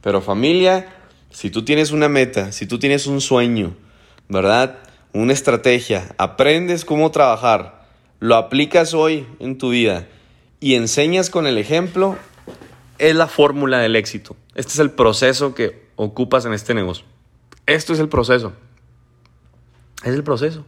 Pero 0.00 0.20
familia, 0.20 0.88
si 1.30 1.50
tú 1.50 1.64
tienes 1.64 1.90
una 1.90 2.08
meta, 2.08 2.52
si 2.52 2.66
tú 2.66 2.78
tienes 2.78 3.06
un 3.06 3.20
sueño, 3.20 3.74
¿verdad? 4.28 4.78
Una 5.12 5.32
estrategia, 5.32 6.14
aprendes 6.18 6.84
cómo 6.84 7.10
trabajar, 7.10 7.86
lo 8.20 8.36
aplicas 8.36 8.94
hoy 8.94 9.26
en 9.38 9.58
tu 9.58 9.70
vida 9.70 10.06
y 10.60 10.74
enseñas 10.74 11.30
con 11.30 11.46
el 11.46 11.58
ejemplo, 11.58 12.16
es 12.98 13.14
la 13.14 13.28
fórmula 13.28 13.78
del 13.78 13.96
éxito. 13.96 14.36
Este 14.54 14.72
es 14.72 14.78
el 14.80 14.90
proceso 14.90 15.54
que 15.54 15.88
ocupas 15.96 16.44
en 16.44 16.52
este 16.52 16.74
negocio. 16.74 17.04
Esto 17.66 17.92
es 17.92 18.00
el 18.00 18.08
proceso. 18.08 18.52
Es 20.02 20.14
el 20.14 20.24
proceso. 20.24 20.64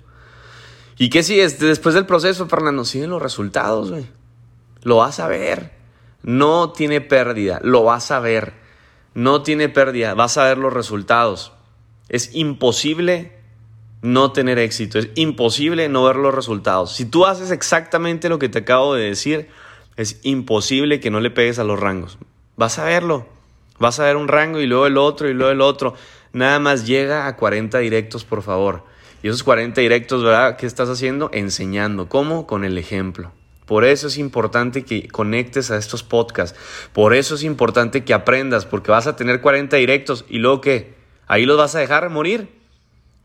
¿Y 0.97 1.09
qué 1.09 1.23
sigue? 1.23 1.49
Después 1.49 1.95
del 1.95 2.07
proceso, 2.07 2.47
Fernando, 2.47 2.85
siguen 2.85 3.11
los 3.11 3.23
resultados, 3.23 3.91
güey. 3.91 4.07
Lo 4.83 4.97
vas 4.97 5.19
a 5.19 5.29
ver. 5.29 5.73
No 6.23 6.73
tiene 6.73 7.01
pérdida. 7.01 7.59
Lo 7.63 7.85
vas 7.85 8.11
a 8.11 8.21
ver. 8.21 8.53
No 9.15 9.43
tiene 9.43 9.69
pérdida. 9.69 10.15
Vas 10.15 10.39
a 10.39 10.45
ver 10.45 10.59
los 10.59 10.73
resultados. 10.73 11.53
Es 12.09 12.35
imposible 12.35 13.33
no 14.03 14.33
tener 14.33 14.59
éxito. 14.59 14.99
Es 14.99 15.09
imposible 15.15 15.89
no 15.89 16.05
ver 16.05 16.17
los 16.17 16.35
resultados. 16.35 16.95
Si 16.95 17.05
tú 17.05 17.27
haces 17.27 17.51
exactamente 17.51 18.29
lo 18.29 18.39
que 18.39 18.49
te 18.49 18.61
acabo 18.61 18.95
de 18.95 19.05
decir, 19.05 19.49
es 19.97 20.21
imposible 20.23 21.01
que 21.01 21.11
no 21.11 21.21
le 21.21 21.31
pegues 21.31 21.59
a 21.59 21.65
los 21.65 21.79
rangos. 21.79 22.19
Vas 22.57 22.79
a 22.79 22.85
verlo. 22.85 23.27
Vas 23.79 23.99
a 23.99 24.05
ver 24.05 24.17
un 24.17 24.29
rango 24.29 24.61
y 24.61 24.67
luego 24.67 24.87
el 24.87 24.99
otro 24.99 25.29
y 25.29 25.35
luego 25.35 25.53
el 25.53 25.61
otro. 25.61 25.95
Nada 26.33 26.59
más 26.59 26.87
llega 26.87 27.27
a 27.27 27.37
40 27.37 27.79
directos, 27.79 28.25
por 28.25 28.43
favor. 28.43 28.85
Y 29.23 29.29
esos 29.29 29.43
40 29.43 29.81
directos, 29.81 30.23
¿verdad? 30.23 30.57
¿Qué 30.57 30.67
estás 30.67 30.89
haciendo? 30.89 31.31
Enseñando. 31.33 32.09
¿Cómo? 32.09 32.47
Con 32.47 32.65
el 32.65 32.79
ejemplo. 32.79 33.33
Por 33.71 33.85
eso 33.85 34.09
es 34.09 34.19
importante 34.19 34.85
que 34.85 35.07
conectes 35.07 35.71
a 35.71 35.77
estos 35.77 36.03
podcasts. 36.03 36.59
Por 36.93 37.15
eso 37.15 37.37
es 37.37 37.45
importante 37.45 38.03
que 38.03 38.13
aprendas, 38.13 38.67
porque 38.67 38.91
vas 38.91 39.07
a 39.07 39.15
tener 39.15 39.41
40 39.41 39.77
directos 39.77 40.25
y 40.29 40.39
luego 40.39 40.61
qué? 40.61 40.97
Ahí 41.29 41.47
los 41.47 41.57
vas 41.57 41.77
a 41.77 41.79
dejar 41.79 42.11
morir. 42.11 42.49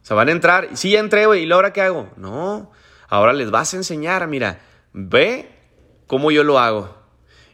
O 0.04 0.06
sea, 0.06 0.16
van 0.16 0.30
a 0.30 0.34
entrar. 0.34 0.70
Sí, 0.76 0.92
ya 0.92 1.00
entré, 1.00 1.26
güey. 1.26 1.46
¿Y 1.46 1.52
ahora 1.52 1.74
qué 1.74 1.82
hago? 1.82 2.12
No. 2.16 2.72
Ahora 3.08 3.34
les 3.34 3.50
vas 3.50 3.74
a 3.74 3.78
enseñar, 3.78 4.28
mira, 4.28 4.60
ve 4.94 5.50
cómo 6.06 6.30
yo 6.30 6.44
lo 6.44 6.60
hago. 6.60 6.96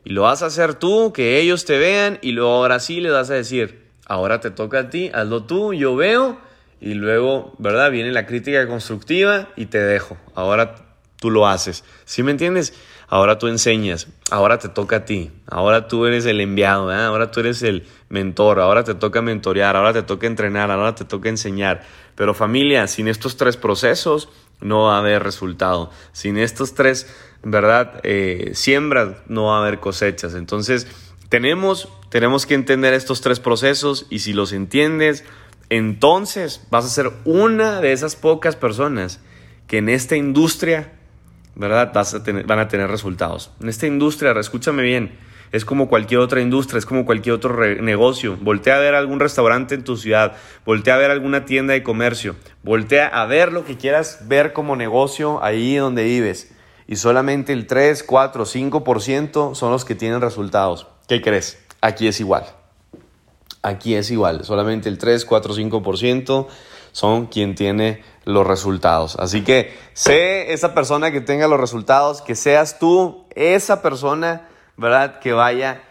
Y 0.03 0.09
lo 0.09 0.23
vas 0.23 0.43
a 0.43 0.47
hacer 0.47 0.73
tú, 0.73 1.13
que 1.13 1.39
ellos 1.39 1.63
te 1.63 1.77
vean 1.77 2.19
y 2.21 2.33
luego 2.33 2.51
ahora 2.51 2.81
sí 2.81 2.99
les 2.99 3.13
vas 3.13 3.29
a 3.29 3.35
decir, 3.35 3.87
ahora 4.05 4.41
te 4.41 4.51
toca 4.51 4.79
a 4.79 4.89
ti, 4.89 5.09
hazlo 5.13 5.45
tú, 5.45 5.73
yo 5.73 5.95
veo 5.95 6.41
y 6.81 6.95
luego, 6.95 7.53
¿verdad? 7.57 7.89
Viene 7.89 8.11
la 8.11 8.25
crítica 8.25 8.67
constructiva 8.67 9.47
y 9.55 9.67
te 9.67 9.79
dejo. 9.79 10.17
Ahora 10.35 10.90
tú 11.21 11.31
lo 11.31 11.47
haces. 11.47 11.85
¿Sí 12.03 12.23
me 12.23 12.31
entiendes? 12.31 12.73
Ahora 13.07 13.37
tú 13.37 13.47
enseñas, 13.47 14.07
ahora 14.29 14.57
te 14.57 14.67
toca 14.67 14.97
a 14.97 15.05
ti, 15.05 15.31
ahora 15.47 15.87
tú 15.87 16.05
eres 16.05 16.25
el 16.25 16.41
enviado, 16.41 16.91
ahora 16.91 17.31
tú 17.31 17.41
eres 17.41 17.61
el 17.61 17.85
mentor, 18.09 18.59
ahora 18.59 18.83
te 18.83 18.95
toca 18.95 19.21
mentorear, 19.21 19.75
ahora 19.75 19.93
te 19.93 20.03
toca 20.03 20.27
entrenar, 20.27 20.71
ahora 20.71 20.95
te 20.95 21.05
toca 21.05 21.29
enseñar. 21.29 21.83
Pero 22.15 22.33
familia, 22.33 22.87
sin 22.87 23.07
estos 23.07 23.37
tres 23.37 23.55
procesos 23.55 24.29
no 24.59 24.83
va 24.83 24.95
a 24.95 24.99
haber 24.99 25.23
resultado. 25.23 25.91
Sin 26.11 26.37
estos 26.37 26.73
tres 26.73 27.07
¿verdad? 27.43 27.99
Eh, 28.03 28.51
siembras, 28.53 29.17
no 29.27 29.45
va 29.45 29.57
a 29.57 29.61
haber 29.61 29.79
cosechas. 29.79 30.35
Entonces, 30.35 30.87
tenemos, 31.29 31.89
tenemos 32.09 32.45
que 32.45 32.53
entender 32.53 32.93
estos 32.93 33.21
tres 33.21 33.39
procesos 33.39 34.05
y 34.09 34.19
si 34.19 34.33
los 34.33 34.53
entiendes, 34.53 35.23
entonces 35.69 36.67
vas 36.69 36.85
a 36.85 36.89
ser 36.89 37.11
una 37.23 37.81
de 37.81 37.93
esas 37.93 38.15
pocas 38.15 38.55
personas 38.55 39.21
que 39.67 39.77
en 39.77 39.89
esta 39.89 40.15
industria, 40.15 40.91
¿verdad? 41.55 41.91
Vas 41.93 42.13
a 42.13 42.23
tener, 42.23 42.45
van 42.45 42.59
a 42.59 42.67
tener 42.67 42.89
resultados. 42.89 43.51
En 43.61 43.69
esta 43.69 43.87
industria, 43.87 44.31
escúchame 44.31 44.83
bien, 44.83 45.11
es 45.51 45.65
como 45.65 45.89
cualquier 45.89 46.21
otra 46.21 46.41
industria, 46.41 46.79
es 46.79 46.85
como 46.85 47.05
cualquier 47.05 47.35
otro 47.35 47.55
negocio. 47.81 48.37
Voltea 48.39 48.77
a 48.77 48.79
ver 48.79 48.95
algún 48.95 49.19
restaurante 49.19 49.75
en 49.75 49.83
tu 49.83 49.97
ciudad, 49.97 50.33
voltea 50.65 50.95
a 50.95 50.97
ver 50.97 51.11
alguna 51.11 51.45
tienda 51.45 51.73
de 51.73 51.83
comercio, 51.83 52.35
voltea 52.63 53.07
a 53.07 53.25
ver 53.25 53.51
lo 53.51 53.65
que 53.65 53.77
quieras 53.77 54.27
ver 54.27 54.53
como 54.53 54.75
negocio 54.75 55.43
ahí 55.43 55.75
donde 55.75 56.03
vives. 56.03 56.53
y 56.87 56.97
solamente 56.97 57.53
el 57.53 57.67
3, 57.67 58.03
4, 58.03 58.45
5% 58.45 59.55
son 59.55 59.71
los 59.71 59.85
que 59.85 59.95
tienen 59.95 60.19
resultados. 60.19 60.87
¿Qué 61.07 61.21
crees? 61.21 61.57
Aquí 61.79 62.07
es 62.07 62.19
igual. 62.19 62.45
Aquí 63.61 63.95
es 63.95 64.11
igual. 64.11 64.43
Solamente 64.43 64.89
el 64.89 64.97
3, 64.97 65.23
4, 65.23 65.55
5% 65.55 66.47
son 66.91 67.27
quien 67.27 67.55
tiene 67.55 68.03
los 68.25 68.45
resultados. 68.45 69.15
Así 69.17 69.43
que 69.43 69.77
sé 69.93 70.53
esa 70.53 70.73
persona 70.73 71.11
que 71.11 71.21
tenga 71.21 71.47
los 71.47 71.59
resultados, 71.59 72.21
que 72.21 72.35
seas 72.35 72.79
tú 72.79 73.25
esa 73.35 73.81
persona, 73.81 74.47
¿verdad? 74.77 75.19
Que 75.19 75.33
vaya, 75.33 75.81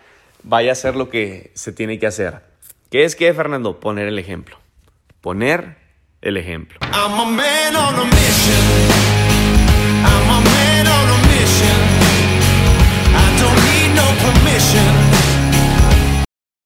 vaya 0.42 0.70
a 0.70 0.72
hacer 0.72 0.96
lo 0.96 1.08
que 1.08 1.52
se 1.54 1.72
tiene 1.72 1.98
que 1.98 2.06
hacer. 2.06 2.42
¿Qué 2.90 3.04
es 3.04 3.16
que, 3.16 3.32
Fernando? 3.34 3.78
Poner 3.80 4.08
el 4.08 4.18
ejemplo. 4.18 4.58
Poner 5.20 5.76
el 6.22 6.36
ejemplo. 6.36 6.80
I'm 14.72 15.09